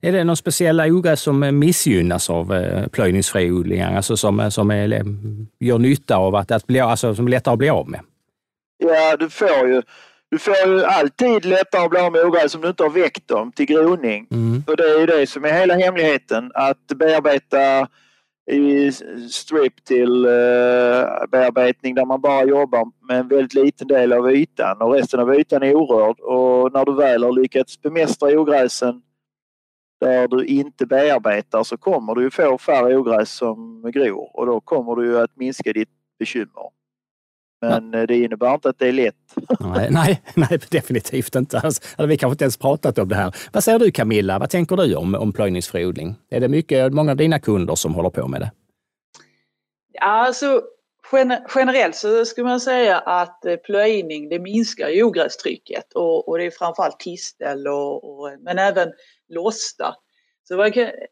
Är 0.00 0.12
det 0.12 0.24
någon 0.24 0.36
speciella 0.36 0.86
ogräs 0.86 1.20
som 1.20 1.58
missgynnas 1.58 2.30
av 2.30 2.54
eh, 2.54 2.88
plöjningsfri 2.88 3.52
odlingar, 3.52 3.96
alltså 3.96 4.16
som, 4.16 4.40
eh, 4.40 4.48
som 4.48 4.70
är, 4.70 5.02
gör 5.60 5.78
nytta 5.78 6.16
av 6.16 6.34
att, 6.34 6.50
att 6.50 6.66
bli, 6.66 6.80
alltså 6.80 7.14
som 7.14 7.26
är 7.26 7.30
lättare 7.30 7.52
att 7.52 7.58
bli 7.58 7.68
av 7.68 7.88
med? 7.88 8.00
Ja, 8.78 9.16
du 9.16 9.30
får 9.30 9.68
ju, 9.68 9.82
du 10.30 10.38
får 10.38 10.54
ju 10.66 10.84
alltid 10.84 11.44
lättare 11.44 11.84
att 11.84 11.90
bli 11.90 12.00
av 12.00 12.12
med 12.12 12.24
ogräs 12.24 12.54
om 12.54 12.60
du 12.60 12.68
inte 12.68 12.82
har 12.82 12.90
väckt 12.90 13.28
dem 13.28 13.52
till 13.52 13.66
groning. 13.66 14.26
Mm. 14.30 14.64
Och 14.66 14.76
det 14.76 14.84
är 14.90 15.00
ju 15.00 15.06
det 15.06 15.26
som 15.26 15.44
är 15.44 15.52
hela 15.52 15.74
hemligheten, 15.74 16.52
att 16.54 16.86
bearbeta 16.86 17.88
i 18.50 18.92
strip 19.30 19.84
till 19.84 20.26
uh, 20.26 21.26
bearbetning 21.30 21.94
där 21.94 22.04
man 22.04 22.20
bara 22.20 22.44
jobbar 22.44 23.06
med 23.08 23.18
en 23.18 23.28
väldigt 23.28 23.54
liten 23.54 23.88
del 23.88 24.12
av 24.12 24.30
ytan 24.30 24.82
och 24.82 24.92
resten 24.92 25.20
av 25.20 25.34
ytan 25.34 25.62
är 25.62 25.74
orörd. 25.74 26.20
Och 26.20 26.72
när 26.72 26.84
du 26.84 26.94
väl 26.94 27.24
har 27.24 27.32
lyckats 27.32 27.82
bemästra 27.82 28.40
ogräsen 28.40 29.02
där 30.00 30.28
du 30.28 30.46
inte 30.46 30.86
bearbetar 30.86 31.62
så 31.62 31.76
kommer 31.76 32.14
du 32.14 32.30
få 32.30 32.58
färre 32.58 32.96
ogräs 32.96 33.30
som 33.30 33.90
gror 33.94 34.30
och 34.36 34.46
då 34.46 34.60
kommer 34.60 34.96
du 34.96 35.20
att 35.20 35.36
minska 35.36 35.72
ditt 35.72 35.90
bekymmer. 36.18 36.75
Men 37.60 37.92
ja. 37.92 38.06
det 38.06 38.16
innebär 38.16 38.54
inte 38.54 38.68
att 38.68 38.78
det 38.78 38.88
är 38.88 38.92
lätt. 38.92 39.14
Nej, 39.60 39.88
nej, 39.90 40.22
nej 40.34 40.58
definitivt 40.70 41.34
inte. 41.34 41.60
Alltså, 41.60 42.06
vi 42.06 42.16
kanske 42.16 42.32
inte 42.32 42.44
ens 42.44 42.56
pratat 42.56 42.98
om 42.98 43.08
det 43.08 43.14
här. 43.14 43.34
Vad 43.52 43.64
säger 43.64 43.78
du 43.78 43.90
Camilla? 43.90 44.38
Vad 44.38 44.50
tänker 44.50 44.76
du 44.76 44.94
om, 44.94 45.14
om 45.14 45.32
plöjningsfri 45.32 45.86
odling? 45.86 46.14
Är 46.30 46.40
det 46.40 46.48
mycket, 46.48 46.92
många 46.92 47.10
av 47.10 47.16
dina 47.16 47.38
kunder 47.38 47.74
som 47.74 47.94
håller 47.94 48.10
på 48.10 48.28
med 48.28 48.40
det? 48.40 48.50
Ja, 49.92 50.26
alltså 50.26 50.62
generellt 51.54 51.96
så 51.96 52.24
skulle 52.24 52.46
man 52.46 52.60
säga 52.60 52.98
att 52.98 53.44
eh, 53.44 53.56
plöjning 53.56 54.28
det 54.28 54.38
minskar 54.38 55.04
ogrästrycket 55.04 55.92
och, 55.94 56.28
och 56.28 56.38
det 56.38 56.44
är 56.44 56.50
framförallt 56.50 57.00
tistel 57.00 57.68
och, 57.68 58.04
och, 58.04 58.30
men 58.40 58.58
även 58.58 58.88
losta. 59.28 59.94
Så 60.48 60.70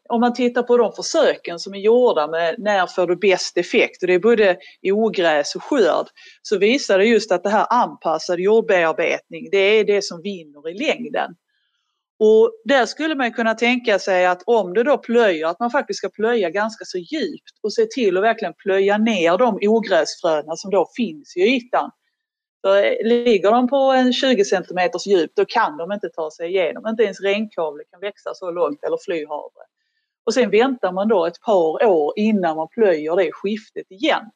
om 0.09 0.21
man 0.21 0.33
tittar 0.33 0.63
på 0.63 0.77
de 0.77 0.93
försöken 0.93 1.59
som 1.59 1.73
är 1.73 1.79
gjorda 1.79 2.27
med 2.27 2.55
när 2.57 2.87
får 2.87 3.07
du 3.07 3.15
bäst 3.15 3.57
effekt 3.57 4.03
och 4.03 4.07
det 4.07 4.13
är 4.13 4.19
både 4.19 4.57
ogräs 4.83 5.55
och 5.55 5.63
skörd 5.63 6.07
så 6.41 6.57
visar 6.57 6.97
det 6.97 7.05
just 7.05 7.31
att 7.31 7.43
det 7.43 7.49
här 7.49 7.67
anpassad 7.69 8.39
jordbearbetning 8.39 9.49
det 9.51 9.57
är 9.57 9.83
det 9.83 10.03
som 10.03 10.21
vinner 10.21 10.69
i 10.69 10.73
längden. 10.73 11.35
Och 12.19 12.51
där 12.65 12.85
skulle 12.85 13.15
man 13.15 13.33
kunna 13.33 13.53
tänka 13.53 13.99
sig 13.99 14.25
att 14.25 14.43
om 14.45 14.73
du 14.73 14.83
då 14.83 14.97
plöjer, 14.97 15.47
att 15.47 15.59
man 15.59 15.71
faktiskt 15.71 15.97
ska 15.97 16.09
plöja 16.09 16.49
ganska 16.49 16.85
så 16.85 16.97
djupt 16.97 17.59
och 17.63 17.73
se 17.73 17.85
till 17.85 18.17
att 18.17 18.23
verkligen 18.23 18.53
plöja 18.53 18.97
ner 18.97 19.37
de 19.37 19.59
ogräsfröna 19.61 20.55
som 20.55 20.71
då 20.71 20.87
finns 20.95 21.37
i 21.37 21.41
ytan. 21.41 21.91
För 22.65 22.83
eh, 22.83 23.07
ligger 23.07 23.51
de 23.51 23.67
på 23.67 23.77
en 23.77 24.13
20 24.13 24.45
cm 24.45 24.79
djup 25.05 25.31
då 25.35 25.45
kan 25.45 25.77
de 25.77 25.91
inte 25.91 26.09
ta 26.09 26.31
sig 26.31 26.49
igenom. 26.49 26.87
Inte 26.87 27.03
ens 27.03 27.21
renkavle 27.21 27.83
kan 27.83 27.99
växa 27.99 28.33
så 28.33 28.51
långt 28.51 28.83
eller 28.83 28.97
flyhavre. 29.05 29.63
Och 30.25 30.33
sen 30.33 30.49
väntar 30.49 30.91
man 30.91 31.07
då 31.07 31.25
ett 31.25 31.41
par 31.41 31.85
år 31.85 32.13
innan 32.15 32.55
man 32.55 32.67
plöjer 32.67 33.15
det 33.15 33.31
skiftet 33.31 33.91
igen. 33.91 34.31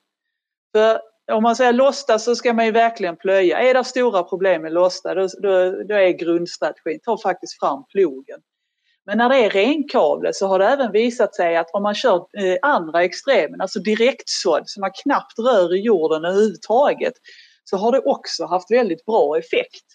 För 0.72 1.02
om 1.32 1.44
man 1.44 1.56
säger 1.56 1.74
losta 1.74 2.20
så 2.20 2.36
ska 2.36 2.54
man 2.54 2.66
ju 2.66 2.72
verkligen 2.72 3.18
plöja. 3.18 3.60
Är 3.60 3.74
det 3.74 3.84
stora 3.84 4.24
problem 4.24 4.62
med 4.62 4.74
losta 4.74 5.14
då, 5.14 5.28
då, 5.42 5.84
då 5.84 5.96
är 5.96 6.10
grundstrategin, 6.10 7.00
ta 7.04 7.18
faktiskt 7.18 7.60
fram 7.60 7.84
plogen. 7.86 8.40
Men 9.06 9.18
när 9.18 9.30
det 9.30 9.46
är 9.46 9.50
renkavle 9.50 10.34
så 10.34 10.48
har 10.48 10.60
det 10.60 10.68
även 10.68 10.92
visat 10.92 11.36
sig 11.36 11.58
att 11.58 11.70
om 11.74 11.84
man 11.84 11.96
kör 11.96 12.16
eh, 12.16 12.58
andra 12.62 13.04
extremen, 13.04 13.62
alltså 13.62 13.80
direktsådd 13.80 14.64
så 14.66 14.80
man 14.80 14.92
knappt 15.04 15.40
rör 15.40 15.76
i 15.76 15.80
jorden 15.80 16.26
överhuvudtaget, 16.26 17.14
så 17.70 17.78
har 17.78 17.92
det 17.92 18.00
också 18.00 18.46
haft 18.46 18.72
väldigt 18.72 19.06
bra 19.06 19.38
effekt. 19.38 19.86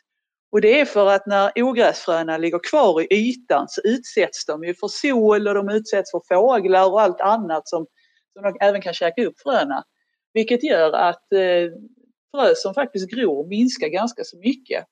Och 0.52 0.60
det 0.60 0.80
är 0.80 0.84
för 0.84 1.06
att 1.06 1.26
när 1.26 1.52
ogräsfröna 1.56 2.38
ligger 2.38 2.60
kvar 2.70 3.00
i 3.00 3.06
ytan 3.14 3.66
så 3.68 3.80
utsätts 3.84 4.46
de 4.46 4.64
ju 4.64 4.74
för 4.74 4.88
sol 4.88 5.48
och 5.48 5.54
de 5.54 5.68
utsätts 5.68 6.10
för 6.10 6.20
fåglar 6.28 6.90
och 6.90 7.00
allt 7.00 7.20
annat 7.20 7.68
som, 7.68 7.86
som 8.32 8.42
de 8.42 8.56
även 8.60 8.82
kan 8.82 8.94
käka 8.94 9.24
upp 9.24 9.40
fröna. 9.40 9.84
Vilket 10.32 10.62
gör 10.62 10.92
att 10.92 11.32
eh, 11.32 11.70
frö 12.34 12.54
som 12.56 12.74
faktiskt 12.74 13.10
gror 13.10 13.48
minskar 13.48 13.88
ganska 13.88 14.24
så 14.24 14.38
mycket. 14.38 14.84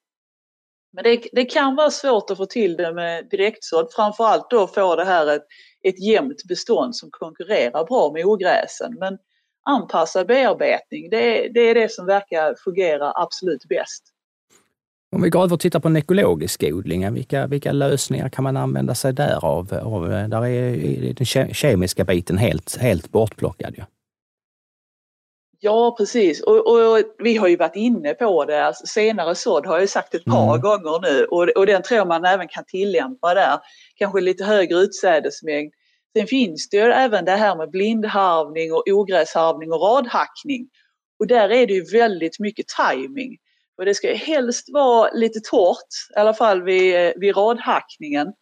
Men 0.92 1.05
det, 1.05 1.29
det, 1.33 1.45
kan 1.45 1.77
vara 1.77 1.90
svårt 1.90 2.31
att 2.31 2.37
få 2.37 2.47
till 2.47 2.77
det 2.77 2.95
med 2.95 3.29
direktsådd, 3.31 3.92
framförallt 3.92 4.51
då 4.51 4.66
få 4.66 4.97
det 4.97 5.05
här 5.05 5.27
ett, 5.27 5.47
ett 5.83 6.01
jämnt 6.01 6.45
bestånd 6.49 6.97
som 6.97 7.11
konkurrerar 7.11 7.85
bra 7.85 8.12
med 8.12 8.25
ogräsen. 8.25 8.97
Men 8.99 9.18
anpassad 9.62 10.27
bearbetning, 10.27 11.11
det, 11.11 11.48
det 11.48 11.61
är 11.61 11.75
det 11.75 11.92
som 11.92 12.07
verkar 12.07 12.55
fungera 12.64 13.12
absolut 13.14 13.64
bäst. 13.68 14.05
Om 15.16 15.22
vi 15.22 15.31
går 15.31 15.42
över 15.42 15.55
och 15.55 15.61
tittar 15.61 15.81
på 15.81 15.88
den 15.88 15.96
ekologiska 15.96 16.66
odlingen, 16.66 17.14
vilka, 17.14 17.46
vilka 17.46 17.72
lösningar 17.72 18.29
kan 18.29 18.44
man 18.44 18.57
använda 18.57 18.94
sig 18.94 19.12
där 19.12 19.44
av? 19.44 19.75
av 19.75 20.09
där 20.09 20.46
är 20.46 21.14
den 21.14 21.55
kemiska 21.55 22.05
biten 22.05 22.38
helt, 22.38 22.77
helt 22.77 23.11
bortplockad. 23.11 23.75
Ja. 23.77 23.85
Ja, 25.64 25.94
precis. 25.98 26.42
Och, 26.42 26.66
och, 26.72 27.03
vi 27.18 27.37
har 27.37 27.48
ju 27.48 27.57
varit 27.57 27.77
inne 27.77 28.14
på 28.14 28.44
det. 28.44 28.66
Alltså, 28.66 28.87
senare 28.87 29.35
sådd 29.35 29.66
har 29.66 29.79
jag 29.79 29.88
sagt 29.88 30.14
ett 30.14 30.25
par 30.25 30.48
mm. 30.48 30.61
gånger 30.61 31.01
nu 31.01 31.25
och, 31.25 31.48
och 31.48 31.66
den 31.66 31.83
tror 31.83 32.05
man 32.05 32.25
även 32.25 32.48
kan 32.48 32.64
tillämpa 32.64 33.35
där. 33.35 33.59
Kanske 33.96 34.20
lite 34.20 34.44
högre 34.44 34.79
utsädesmängd. 34.79 35.72
Sen 36.16 36.27
finns 36.27 36.68
det 36.68 36.77
ju 36.77 36.83
även 36.83 37.25
det 37.25 37.37
här 37.37 37.57
med 37.57 37.70
blindharvning 37.70 38.72
och 38.72 38.85
ogräsharvning 38.87 39.72
och 39.72 39.81
radhackning. 39.81 40.68
Och 41.18 41.27
där 41.27 41.53
är 41.53 41.66
det 41.66 41.72
ju 41.72 41.85
väldigt 41.85 42.38
mycket 42.38 42.66
timing. 42.68 43.38
Och 43.79 43.85
det 43.85 43.94
ska 43.94 44.09
ju 44.09 44.14
helst 44.14 44.66
vara 44.72 45.11
lite 45.11 45.40
torrt, 45.40 46.11
i 46.16 46.18
alla 46.18 46.35
fall 46.35 46.62
vid, 46.62 47.12
vid 47.16 47.37
radhackningen. 47.37 48.33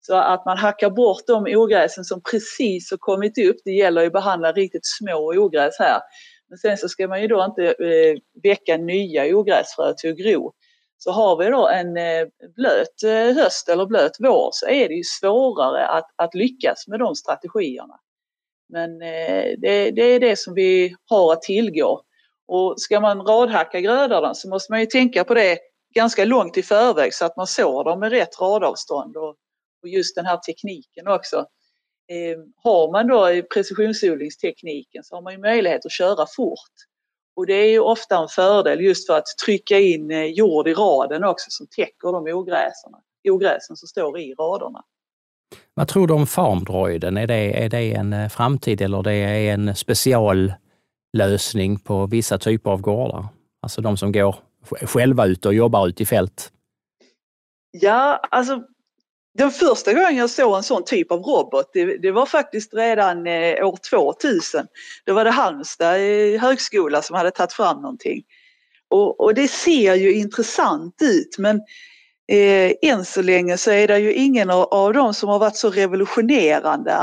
Så 0.00 0.14
att 0.14 0.46
man 0.46 0.58
hackar 0.58 0.90
bort 0.90 1.26
de 1.26 1.56
ogräsen 1.56 2.04
som 2.04 2.22
precis 2.30 2.90
har 2.90 2.98
kommit 2.98 3.38
upp. 3.38 3.56
Det 3.64 3.70
gäller 3.70 4.00
ju 4.00 4.06
att 4.06 4.12
behandla 4.12 4.52
riktigt 4.52 4.86
små 4.86 5.34
ogräs 5.36 5.78
här. 5.78 6.00
Men 6.48 6.58
sen 6.58 6.78
så 6.78 6.88
ska 6.88 7.08
man 7.08 7.22
ju 7.22 7.28
då 7.28 7.44
inte 7.44 7.64
eh, 7.66 8.16
väcka 8.42 8.76
nya 8.76 9.36
ogräsfrö 9.36 9.92
till 9.96 10.10
att 10.10 10.18
gro. 10.18 10.52
Så 11.04 11.10
har 11.10 11.36
vi 11.36 11.50
då 11.50 11.68
en 11.68 11.96
eh, 11.96 12.26
blöt 12.56 13.02
eh, 13.04 13.42
höst 13.42 13.68
eller 13.68 13.86
blöt 13.86 14.16
vår 14.18 14.50
så 14.52 14.66
är 14.66 14.88
det 14.88 14.94
ju 14.94 15.02
svårare 15.04 15.86
att, 15.86 16.10
att 16.16 16.34
lyckas 16.34 16.88
med 16.88 16.98
de 16.98 17.14
strategierna. 17.14 17.94
Men 18.68 19.02
eh, 19.02 19.44
det, 19.58 19.90
det 19.90 20.02
är 20.02 20.20
det 20.20 20.38
som 20.38 20.54
vi 20.54 20.94
har 21.06 21.32
att 21.32 21.42
tillgå. 21.42 22.02
Och 22.46 22.80
ska 22.80 23.00
man 23.00 23.20
radhacka 23.20 23.80
grödorna 23.80 24.34
så 24.34 24.48
måste 24.48 24.72
man 24.72 24.80
ju 24.80 24.86
tänka 24.86 25.24
på 25.24 25.34
det 25.34 25.58
ganska 25.94 26.24
långt 26.24 26.56
i 26.56 26.62
förväg 26.62 27.14
så 27.14 27.24
att 27.24 27.36
man 27.36 27.46
sår 27.46 27.84
dem 27.84 28.00
med 28.00 28.10
rätt 28.10 28.40
radavstånd 28.40 29.16
och, 29.16 29.36
och 29.82 29.88
just 29.88 30.16
den 30.16 30.26
här 30.26 30.36
tekniken 30.36 31.08
också. 31.08 31.46
Har 32.56 32.92
man 32.92 33.06
då 33.06 33.42
precisionsodlingstekniken 33.54 35.04
så 35.04 35.14
har 35.14 35.22
man 35.22 35.32
ju 35.32 35.38
möjlighet 35.38 35.86
att 35.86 35.92
köra 35.92 36.26
fort. 36.36 36.74
Och 37.36 37.46
det 37.46 37.54
är 37.54 37.70
ju 37.70 37.80
ofta 37.80 38.18
en 38.18 38.28
fördel 38.28 38.80
just 38.80 39.06
för 39.06 39.18
att 39.18 39.26
trycka 39.44 39.78
in 39.78 40.10
eh, 40.10 40.24
jord 40.24 40.68
i 40.68 40.74
raden 40.74 41.24
också 41.24 41.46
som 41.50 41.66
täcker 41.66 42.12
de 42.12 42.32
ogräsen, 42.32 42.92
ogräsen 43.28 43.76
som 43.76 43.88
står 43.88 44.18
i 44.18 44.34
raderna. 44.34 44.84
Vad 45.74 45.88
tror 45.88 46.06
du 46.06 46.14
om 46.14 46.26
farmdroiden? 46.26 47.16
Är 47.16 47.26
det, 47.26 47.64
är 47.64 47.68
det 47.68 47.94
en 47.94 48.12
eh, 48.12 48.28
framtid 48.28 48.80
eller 48.80 49.02
det 49.02 49.12
är 49.12 49.54
en 49.54 49.76
speciallösning 49.76 51.78
på 51.84 52.06
vissa 52.06 52.38
typer 52.38 52.70
av 52.70 52.80
gårdar? 52.80 53.26
Alltså 53.62 53.80
de 53.80 53.96
som 53.96 54.12
går 54.12 54.36
själva 54.82 55.26
ut 55.26 55.46
och 55.46 55.54
jobbar 55.54 55.88
ute 55.88 56.02
i 56.02 56.06
fält? 56.06 56.52
Ja, 57.70 58.20
alltså 58.30 58.62
den 59.38 59.50
första 59.50 59.92
gången 59.92 60.16
jag 60.16 60.30
såg 60.30 60.56
en 60.56 60.62
sån 60.62 60.84
typ 60.84 61.12
av 61.12 61.22
robot, 61.22 61.70
det, 61.72 61.98
det 61.98 62.10
var 62.10 62.26
faktiskt 62.26 62.74
redan 62.74 63.26
eh, 63.26 63.66
år 63.66 63.78
2000. 63.90 64.66
Då 65.04 65.14
var 65.14 65.24
det 65.24 65.30
Halmstad 65.30 65.96
eh, 65.96 66.40
högskola 66.40 67.02
som 67.02 67.16
hade 67.16 67.30
tagit 67.30 67.52
fram 67.52 67.82
någonting. 67.82 68.22
Och, 68.90 69.20
och 69.20 69.34
det 69.34 69.48
ser 69.48 69.94
ju 69.94 70.14
intressant 70.14 70.94
ut 71.02 71.38
men 71.38 71.56
eh, 72.32 72.72
än 72.82 73.04
så 73.04 73.22
länge 73.22 73.56
så 73.56 73.70
är 73.70 73.88
det 73.88 73.98
ju 73.98 74.12
ingen 74.12 74.50
av, 74.50 74.62
av 74.62 74.92
dem 74.92 75.14
som 75.14 75.28
har 75.28 75.38
varit 75.38 75.56
så 75.56 75.70
revolutionerande 75.70 76.96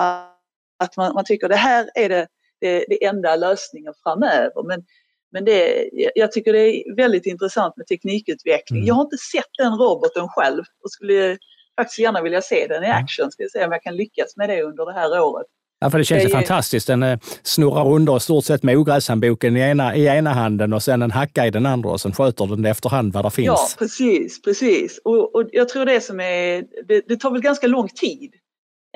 att 0.79 0.97
man, 0.97 1.13
man 1.13 1.25
tycker 1.25 1.49
det 1.49 1.55
här 1.55 1.89
är 1.95 2.09
det, 2.09 2.27
det, 2.61 2.85
det 2.87 3.05
enda 3.05 3.35
lösningen 3.35 3.93
framöver. 4.03 4.67
Men, 4.67 4.83
men 5.31 5.45
det, 5.45 5.89
jag 6.15 6.31
tycker 6.31 6.53
det 6.53 6.59
är 6.59 6.95
väldigt 6.95 7.25
intressant 7.25 7.77
med 7.77 7.87
teknikutveckling. 7.87 8.79
Mm. 8.79 8.87
Jag 8.87 8.95
har 8.95 9.03
inte 9.03 9.17
sett 9.17 9.49
den 9.57 9.73
roboten 9.73 10.27
själv 10.29 10.63
och 10.83 10.91
skulle 10.91 11.37
faktiskt 11.79 11.99
gärna 11.99 12.21
vilja 12.21 12.41
se 12.41 12.67
den 12.67 12.83
i 12.83 12.87
mm. 12.87 13.03
action. 13.03 13.31
Ska 13.31 13.43
se 13.53 13.65
om 13.65 13.71
jag 13.71 13.83
kan 13.83 13.95
lyckas 13.95 14.37
med 14.37 14.49
det 14.49 14.61
under 14.61 14.85
det 14.85 14.93
här 14.93 15.21
året. 15.21 15.47
Ja, 15.83 15.89
för 15.89 15.97
det 15.97 16.03
känns 16.03 16.23
det 16.23 16.27
ju 16.27 16.33
fantastiskt. 16.33 16.87
Den 16.87 17.03
eh, 17.03 17.19
snurrar 17.43 17.87
under 17.87 18.17
i 18.17 18.19
stort 18.19 18.45
sett 18.45 18.63
med 18.63 18.77
ogräshandboken 18.77 19.57
i 19.57 19.59
ena, 19.59 19.95
i 19.95 20.05
ena 20.05 20.33
handen 20.33 20.73
och 20.73 20.83
sen 20.83 21.01
en 21.01 21.11
hacka 21.11 21.47
i 21.47 21.51
den 21.51 21.65
andra 21.65 21.89
och 21.89 22.01
sen 22.01 22.13
sköter 22.13 22.47
den 22.47 22.65
efterhand 22.65 23.13
vad 23.13 23.25
det 23.25 23.31
finns. 23.31 23.47
Ja, 23.47 23.67
precis. 23.79 24.41
precis. 24.41 24.99
Och, 25.03 25.35
och 25.35 25.49
jag 25.51 25.69
tror 25.69 25.85
det 25.85 26.01
som 26.01 26.19
är, 26.19 26.63
det, 26.87 27.01
det, 27.07 27.17
tar 27.17 27.31
väl 27.31 27.41
ganska 27.41 27.67
lång 27.67 27.89
tid 27.89 28.33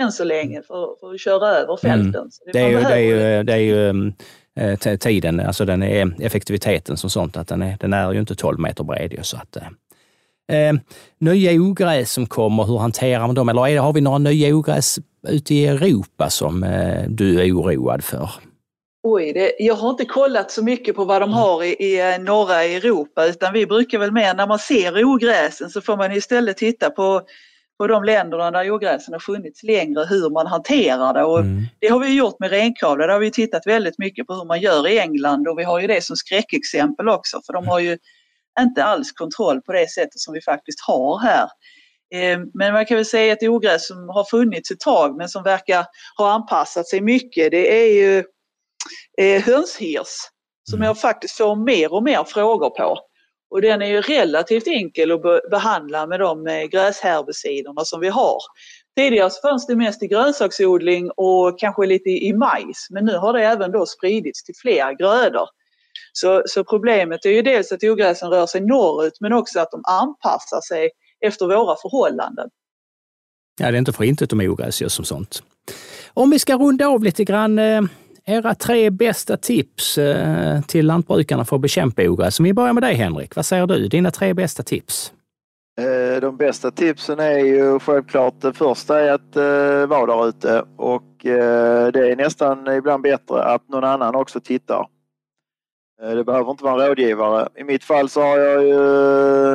än 0.02 0.12
så 0.12 0.24
länge 0.24 0.62
för, 0.62 0.96
för 1.00 1.14
att 1.14 1.22
köra 1.22 1.48
över 1.48 1.78
fälten. 1.78 2.16
Mm. 2.16 2.30
Det, 2.54 2.60
är 2.60 2.70
ju, 2.70 2.80
det, 2.80 2.94
är 2.94 3.38
ju, 3.38 3.44
det 3.44 3.54
är 3.54 3.58
ju 3.58 3.90
mm, 3.90 4.14
eh, 4.60 4.98
tiden, 4.98 5.40
alltså 5.40 5.66
den 5.66 5.84
är 5.84 6.16
effektiviteten 6.22 6.98
som 6.98 7.10
sånt, 7.10 7.38
att 7.38 7.48
den 7.48 7.62
är, 7.62 7.78
den 7.80 7.94
är 7.94 8.14
ju 8.14 8.20
inte 8.20 8.36
12 8.36 8.60
meter 8.60 8.84
bred. 8.84 9.20
Så 9.22 9.38
att, 9.38 9.56
eh, 9.56 9.64
Eh, 10.52 10.74
nya 11.20 11.52
ogräs 11.62 12.12
som 12.12 12.26
kommer, 12.26 12.64
hur 12.64 12.78
hanterar 12.78 13.28
man 13.28 13.36
dem? 13.36 13.50
Eller 13.50 13.68
är, 13.68 13.80
har 13.80 13.94
vi 13.94 14.02
några 14.02 14.18
nya 14.18 14.56
ogräs 14.56 15.00
ute 15.28 15.56
i 15.56 15.66
Europa 15.66 16.30
som 16.30 16.64
eh, 16.64 17.04
du 17.10 17.42
är 17.42 17.52
oroad 17.52 18.04
för? 18.04 18.30
Oj, 19.08 19.34
det, 19.34 19.56
jag 19.60 19.76
har 19.76 19.90
inte 19.90 20.06
kollat 20.06 20.52
så 20.52 20.64
mycket 20.64 20.96
på 20.96 21.06
vad 21.06 21.22
de 21.22 21.34
har 21.34 21.64
i, 21.64 21.68
i 21.68 22.14
eh, 22.14 22.20
norra 22.20 22.64
Europa 22.64 23.26
utan 23.26 23.54
vi 23.54 23.66
brukar 23.66 24.00
väl 24.00 24.12
mer 24.12 24.34
när 24.34 24.48
man 24.48 24.60
ser 24.60 25.06
ogräsen 25.06 25.70
så 25.70 25.82
får 25.82 25.98
man 25.98 26.12
istället 26.12 26.58
titta 26.58 26.90
på, 26.90 27.22
på 27.78 27.88
de 27.88 28.04
länderna 28.04 28.52
där 28.52 28.72
ogräsen 28.72 29.14
har 29.14 29.20
funnits 29.20 29.64
längre, 29.64 30.06
hur 30.10 30.30
man 30.30 30.48
hanterar 30.48 31.14
det. 31.14 31.24
Och 31.24 31.40
mm. 31.40 31.64
Det 31.80 31.88
har 31.88 32.00
vi 32.00 32.18
gjort 32.18 32.40
med 32.40 32.50
renkavlar, 32.50 33.08
där 33.08 33.14
har 33.14 33.20
vi 33.20 33.32
tittat 33.32 33.68
väldigt 33.68 33.98
mycket 33.98 34.28
på 34.28 34.34
hur 34.34 34.46
man 34.46 34.62
gör 34.62 34.88
i 34.88 35.00
England 35.00 35.48
och 35.48 35.60
vi 35.60 35.64
har 35.64 35.80
ju 35.80 35.88
det 35.88 36.04
som 36.04 36.16
skräckexempel 36.16 37.10
också 37.10 37.42
för 37.46 37.54
de 37.54 37.68
har 37.68 37.80
ju 37.80 37.98
inte 38.60 38.84
alls 38.84 39.12
kontroll 39.12 39.62
på 39.62 39.74
det 39.74 39.92
sättet 39.92 40.20
som 40.20 40.34
vi 40.34 40.42
faktiskt 40.42 40.80
har 40.88 41.20
här. 41.20 41.50
Eh, 42.14 42.40
men 42.54 42.74
man 42.74 42.86
kan 42.86 42.98
väl 42.98 43.06
säga 43.06 43.34
att 43.34 43.44
ogräs 43.44 43.88
som 43.88 44.10
har 44.10 44.24
funnits 44.24 44.72
ett 44.72 44.80
tag 44.80 45.18
men 45.18 45.30
som 45.30 45.44
verkar 45.44 45.86
ha 46.18 46.32
anpassat 46.32 46.88
sig 46.88 47.02
mycket 47.02 47.52
det 47.52 47.84
är 47.84 47.94
ju 47.94 48.24
eh, 49.22 49.44
hönshirs 49.44 50.30
som 50.70 50.78
mm. 50.78 50.86
jag 50.86 51.00
faktiskt 51.00 51.38
får 51.38 51.56
mer 51.56 51.94
och 51.94 52.04
mer 52.04 52.24
frågor 52.24 52.70
på. 52.70 52.98
Och 53.50 53.62
den 53.62 53.82
är 53.82 53.86
ju 53.86 54.02
relativt 54.02 54.68
enkel 54.68 55.12
att 55.12 55.50
behandla 55.52 56.08
med 56.08 56.20
de 56.20 56.48
eh, 56.48 56.64
gräsherbiciderna 56.64 57.86
som 57.86 58.00
vi 58.00 58.10
har. 58.10 58.38
Tidigare 58.98 59.30
så 59.30 59.48
fanns 59.48 59.68
det 59.68 59.76
mest 59.76 60.04
i 60.04 60.08
grönsaksodling 60.08 61.12
och 61.12 61.60
kanske 61.60 61.86
lite 61.86 62.10
i 62.10 62.34
majs 62.34 62.88
men 62.90 63.06
nu 63.06 63.18
har 63.18 63.34
det 63.34 63.44
även 63.44 63.72
då 63.72 63.86
spridits 63.86 64.44
till 64.44 64.56
fler 64.56 64.98
grödor. 64.98 65.48
Så, 66.18 66.44
så 66.46 66.64
problemet 66.64 67.26
är 67.26 67.30
ju 67.30 67.42
dels 67.42 67.72
att 67.72 67.84
ogräsen 67.84 68.30
rör 68.30 68.46
sig 68.46 68.62
norrut 68.62 69.18
men 69.20 69.34
också 69.34 69.60
att 69.60 69.72
de 69.72 69.82
anpassar 69.86 70.62
sig 70.62 70.90
efter 71.26 71.46
våra 71.46 71.76
förhållanden. 71.82 72.50
Ja, 73.60 73.72
det 73.72 73.78
är 73.78 73.80
inte 73.80 73.94
för 73.94 74.04
inte 74.04 74.26
de 74.26 74.42
ogräs 74.42 74.82
gör 74.82 74.90
som 74.90 75.06
sånt. 75.06 75.44
Om 76.14 76.30
vi 76.30 76.40
ska 76.40 76.56
runda 76.56 76.88
av 76.88 77.04
lite 77.04 77.24
grann, 77.24 77.60
eh, 77.60 77.82
era 78.26 78.56
tre 78.56 78.90
bästa 78.90 79.38
tips 79.38 79.98
eh, 79.98 80.62
till 80.62 80.86
lantbrukarna 80.86 81.46
för 81.46 81.56
att 81.56 81.62
bekämpa 81.62 82.02
ogräs. 82.02 82.40
Om 82.40 82.44
vi 82.44 82.54
börjar 82.54 82.74
med 82.74 82.84
dig 82.84 82.96
Henrik, 82.96 83.36
vad 83.36 83.46
säger 83.46 83.68
du? 83.68 83.88
Dina 83.88 84.12
tre 84.12 84.34
bästa 84.34 84.64
tips? 84.64 85.14
Eh, 85.82 86.22
de 86.22 86.38
bästa 86.38 86.72
tipsen 86.72 87.20
är 87.20 87.38
ju 87.38 87.80
självklart 87.80 88.42
det 88.42 88.54
första 88.54 89.00
är 89.00 89.12
att 89.12 89.36
vara 89.90 90.06
där 90.06 90.28
ute 90.28 90.64
och 90.78 91.04
det 91.94 92.12
är 92.12 92.16
nästan 92.16 92.68
ibland 92.68 93.04
bättre 93.04 93.44
att 93.44 93.70
någon 93.70 93.84
annan 93.84 94.16
också 94.16 94.40
tittar. 94.40 94.88
Det 96.02 96.24
behöver 96.24 96.52
inte 96.52 96.64
vara 96.64 96.84
en 96.84 96.88
rådgivare. 96.90 97.50
I 97.56 97.64
mitt 97.64 97.84
fall 97.84 98.10
så 98.10 98.22
har 98.22 98.38
jag 98.38 98.64
ju 98.64 98.80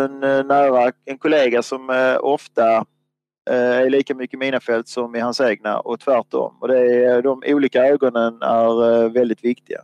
en 0.04 0.20
nära 0.46 0.92
en 1.04 1.18
kollega 1.18 1.62
som 1.62 2.16
ofta 2.20 2.86
Eh, 3.50 3.56
är 3.56 3.90
lika 3.90 4.14
mycket 4.14 4.38
mina 4.38 4.60
fält 4.60 4.88
som 4.88 5.16
i 5.16 5.20
hans 5.20 5.40
egna 5.40 5.80
och 5.80 6.00
tvärtom. 6.00 6.56
Och 6.60 6.68
det 6.68 7.04
är, 7.04 7.22
de 7.22 7.42
olika 7.46 7.86
ögonen 7.86 8.42
är 8.42 9.04
eh, 9.04 9.10
väldigt 9.10 9.44
viktiga. 9.44 9.80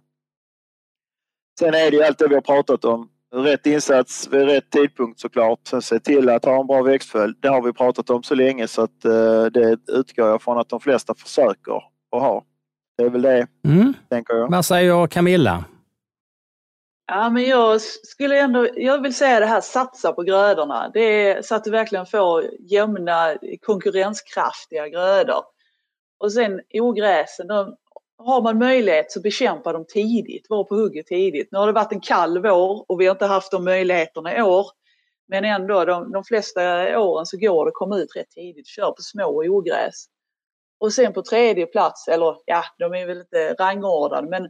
Sen 1.59 1.75
är 1.75 1.91
det 1.91 1.97
ju 1.97 2.03
allt 2.03 2.19
det 2.19 2.29
vi 2.29 2.35
har 2.35 2.43
pratat 2.43 2.85
om. 2.85 3.09
Rätt 3.35 3.67
insats 3.67 4.29
vid 4.33 4.45
rätt 4.45 4.71
tidpunkt 4.71 5.21
såklart. 5.21 5.59
Sen 5.69 5.83
se 5.83 6.01
till 6.01 6.29
att 6.29 6.45
ha 6.45 6.61
en 6.61 6.67
bra 6.67 6.83
växtföljd. 6.83 7.37
Det 7.41 7.49
har 7.49 7.63
vi 7.63 7.73
pratat 7.73 8.11
om 8.11 8.23
så 8.23 8.35
länge 8.35 8.69
så 8.69 8.83
att 8.83 9.05
eh, 9.05 9.45
det 9.45 9.79
utgår 9.89 10.29
jag 10.29 10.43
från 10.43 10.59
att 10.59 10.69
de 10.69 10.81
flesta 10.81 11.15
försöker 11.15 11.77
att 12.17 12.23
ha. 12.23 12.45
Det 12.99 13.05
är 13.05 13.11
väl 13.11 13.23
det, 13.23 13.47
mm. 13.65 13.95
tänker 14.09 14.35
jag. 14.35 14.51
Vad 14.51 14.65
säger 14.65 15.07
Camilla? 15.07 15.65
Ja, 17.07 17.31
men 17.31 17.45
jag 17.45 17.81
skulle 17.81 18.39
ändå, 18.41 18.69
jag 18.77 19.03
vill 19.03 19.15
säga 19.15 19.41
det 19.41 19.47
här, 19.47 19.61
satsa 19.61 20.13
på 20.13 20.23
grödorna. 20.23 20.91
Det 20.95 21.01
är 21.01 21.43
så 21.43 21.55
att 21.55 21.65
du 21.65 21.71
verkligen 21.71 22.07
får 22.07 22.45
jämna, 22.59 23.37
konkurrenskraftiga 23.63 24.89
grödor. 24.89 25.45
Och 26.19 26.33
sen 26.33 26.61
ogräsen, 26.75 27.47
de, 27.47 27.77
har 28.19 28.43
man 28.43 28.59
möjlighet 28.59 29.13
så 29.13 29.21
bekämpa 29.21 29.73
dem 29.73 29.85
tidigt, 29.89 30.47
var 30.49 30.65
på 30.65 30.75
hugget 30.75 31.07
tidigt. 31.07 31.49
Nu 31.53 31.59
har 31.59 31.67
det 31.67 31.73
varit 31.73 31.93
en 31.93 32.01
kall 32.01 32.43
vår 32.43 32.91
och 32.91 33.01
vi 33.01 33.07
har 33.07 33.15
inte 33.15 33.27
haft 33.27 33.51
de 33.51 33.65
möjligheterna 33.65 34.37
i 34.37 34.43
år. 34.43 34.67
Men 35.29 35.45
ändå, 35.45 35.85
de, 35.85 36.13
de 36.13 36.25
flesta 36.25 36.61
åren 37.01 37.27
så 37.27 37.37
går 37.39 37.65
det 37.65 37.69
att 37.69 37.75
komma 37.75 37.99
ut 37.99 38.17
rätt 38.17 38.31
tidigt, 38.31 38.67
kör 38.67 38.91
på 38.91 39.03
små 39.03 39.43
ogräs. 39.45 40.07
Och 40.79 40.93
sen 40.93 41.13
på 41.13 41.23
tredje 41.23 41.67
plats, 41.67 42.09
eller 42.09 42.37
ja, 42.47 42.63
de 42.79 42.95
är 42.95 43.07
väl 43.07 43.21
inte 43.21 43.55
rangordnade, 43.55 44.29
men 44.29 44.49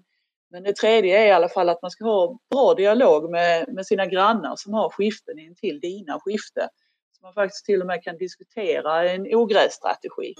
men 0.56 0.62
det 0.62 0.76
tredje 0.76 1.18
är 1.18 1.26
i 1.26 1.30
alla 1.30 1.48
fall 1.48 1.68
att 1.68 1.82
man 1.82 1.90
ska 1.90 2.04
ha 2.04 2.38
bra 2.50 2.74
dialog 2.74 3.30
med, 3.30 3.64
med 3.68 3.86
sina 3.86 4.06
grannar 4.06 4.54
som 4.56 4.74
har 4.74 4.88
skiften 4.88 5.38
intill 5.38 5.80
dina 5.80 6.20
skifte. 6.20 6.68
Så 7.16 7.22
man 7.22 7.32
faktiskt 7.32 7.64
till 7.64 7.80
och 7.80 7.86
med 7.86 8.02
kan 8.02 8.16
diskutera 8.16 9.10
en 9.10 9.26
ogrässtrategi. 9.34 10.34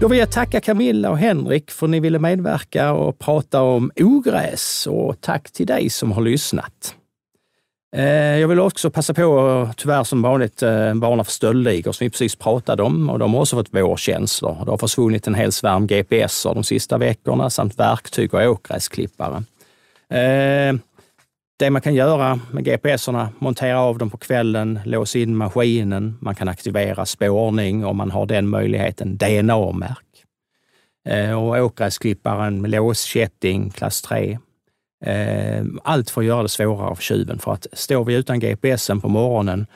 Då 0.00 0.08
vill 0.08 0.18
jag 0.18 0.32
tacka 0.32 0.60
Camilla 0.60 1.10
och 1.10 1.18
Henrik 1.18 1.70
för 1.70 1.86
att 1.86 1.90
ni 1.90 2.00
ville 2.00 2.18
medverka 2.18 2.92
och 2.92 3.18
prata 3.18 3.62
om 3.62 3.90
ogräs 3.96 4.86
och 4.86 5.20
tack 5.20 5.52
till 5.52 5.66
dig 5.66 5.90
som 5.90 6.12
har 6.12 6.22
lyssnat. 6.22 6.97
Eh, 7.96 8.38
jag 8.38 8.48
vill 8.48 8.60
också 8.60 8.90
passa 8.90 9.14
på, 9.14 9.68
tyvärr 9.76 10.04
som 10.04 10.22
vanligt, 10.22 10.62
eh, 10.62 10.94
varna 10.94 11.24
för 11.24 11.32
stöldligor 11.32 11.92
som 11.92 12.04
vi 12.04 12.10
precis 12.10 12.36
pratade 12.36 12.82
om. 12.82 13.10
Och 13.10 13.18
de 13.18 13.34
har 13.34 13.40
också 13.40 13.56
fått 13.56 13.74
vårkänslor. 13.74 14.64
Det 14.64 14.70
har 14.70 14.78
försvunnit 14.78 15.26
en 15.26 15.34
hel 15.34 15.52
svärm 15.52 15.86
GPS 15.86 16.42
de 16.42 16.64
sista 16.64 16.98
veckorna 16.98 17.50
samt 17.50 17.78
verktyg 17.78 18.34
och 18.34 18.42
åkgräsklippare. 18.42 19.36
Eh, 20.10 20.74
det 21.58 21.70
man 21.70 21.82
kan 21.82 21.94
göra 21.94 22.40
med 22.50 22.64
GPSerna, 22.64 23.28
montera 23.38 23.80
av 23.80 23.98
dem 23.98 24.10
på 24.10 24.16
kvällen, 24.16 24.80
låsa 24.84 25.18
in 25.18 25.36
maskinen, 25.36 26.18
man 26.20 26.34
kan 26.34 26.48
aktivera 26.48 27.06
spårning 27.06 27.84
om 27.84 27.96
man 27.96 28.10
har 28.10 28.26
den 28.26 28.48
möjligheten, 28.48 29.16
DNA-märk. 29.16 30.04
Och 31.36 31.64
åkgräsklipparen 31.64 32.60
med 32.60 32.70
låskätting 32.70 33.70
klass 33.70 34.02
3 34.02 34.38
Eh, 35.04 35.64
allt 35.84 36.10
för 36.10 36.20
att 36.20 36.26
göra 36.26 36.42
det 36.42 36.48
svårare 36.48 36.94
för 36.94 37.02
tjuven. 37.02 37.38
För 37.38 37.52
att 37.52 37.66
står 37.72 38.04
vi 38.04 38.14
utan 38.14 38.40
GPSen 38.40 39.00
på 39.00 39.08
morgonen, 39.08 39.66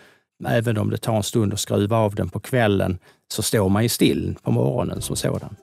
även 0.49 0.79
om 0.79 0.91
det 0.91 0.99
tar 0.99 1.17
en 1.17 1.23
stund 1.23 1.53
att 1.53 1.61
skruva 1.61 1.97
av 1.97 2.15
den 2.15 2.29
på 2.29 2.41
kvällen, 2.41 2.99
så 3.33 3.43
står 3.43 3.69
man 3.69 3.83
ju 3.83 3.89
still 3.89 4.37
på 4.43 4.51
morgonen 4.51 5.03
som 5.03 5.17
sådant. 5.17 5.59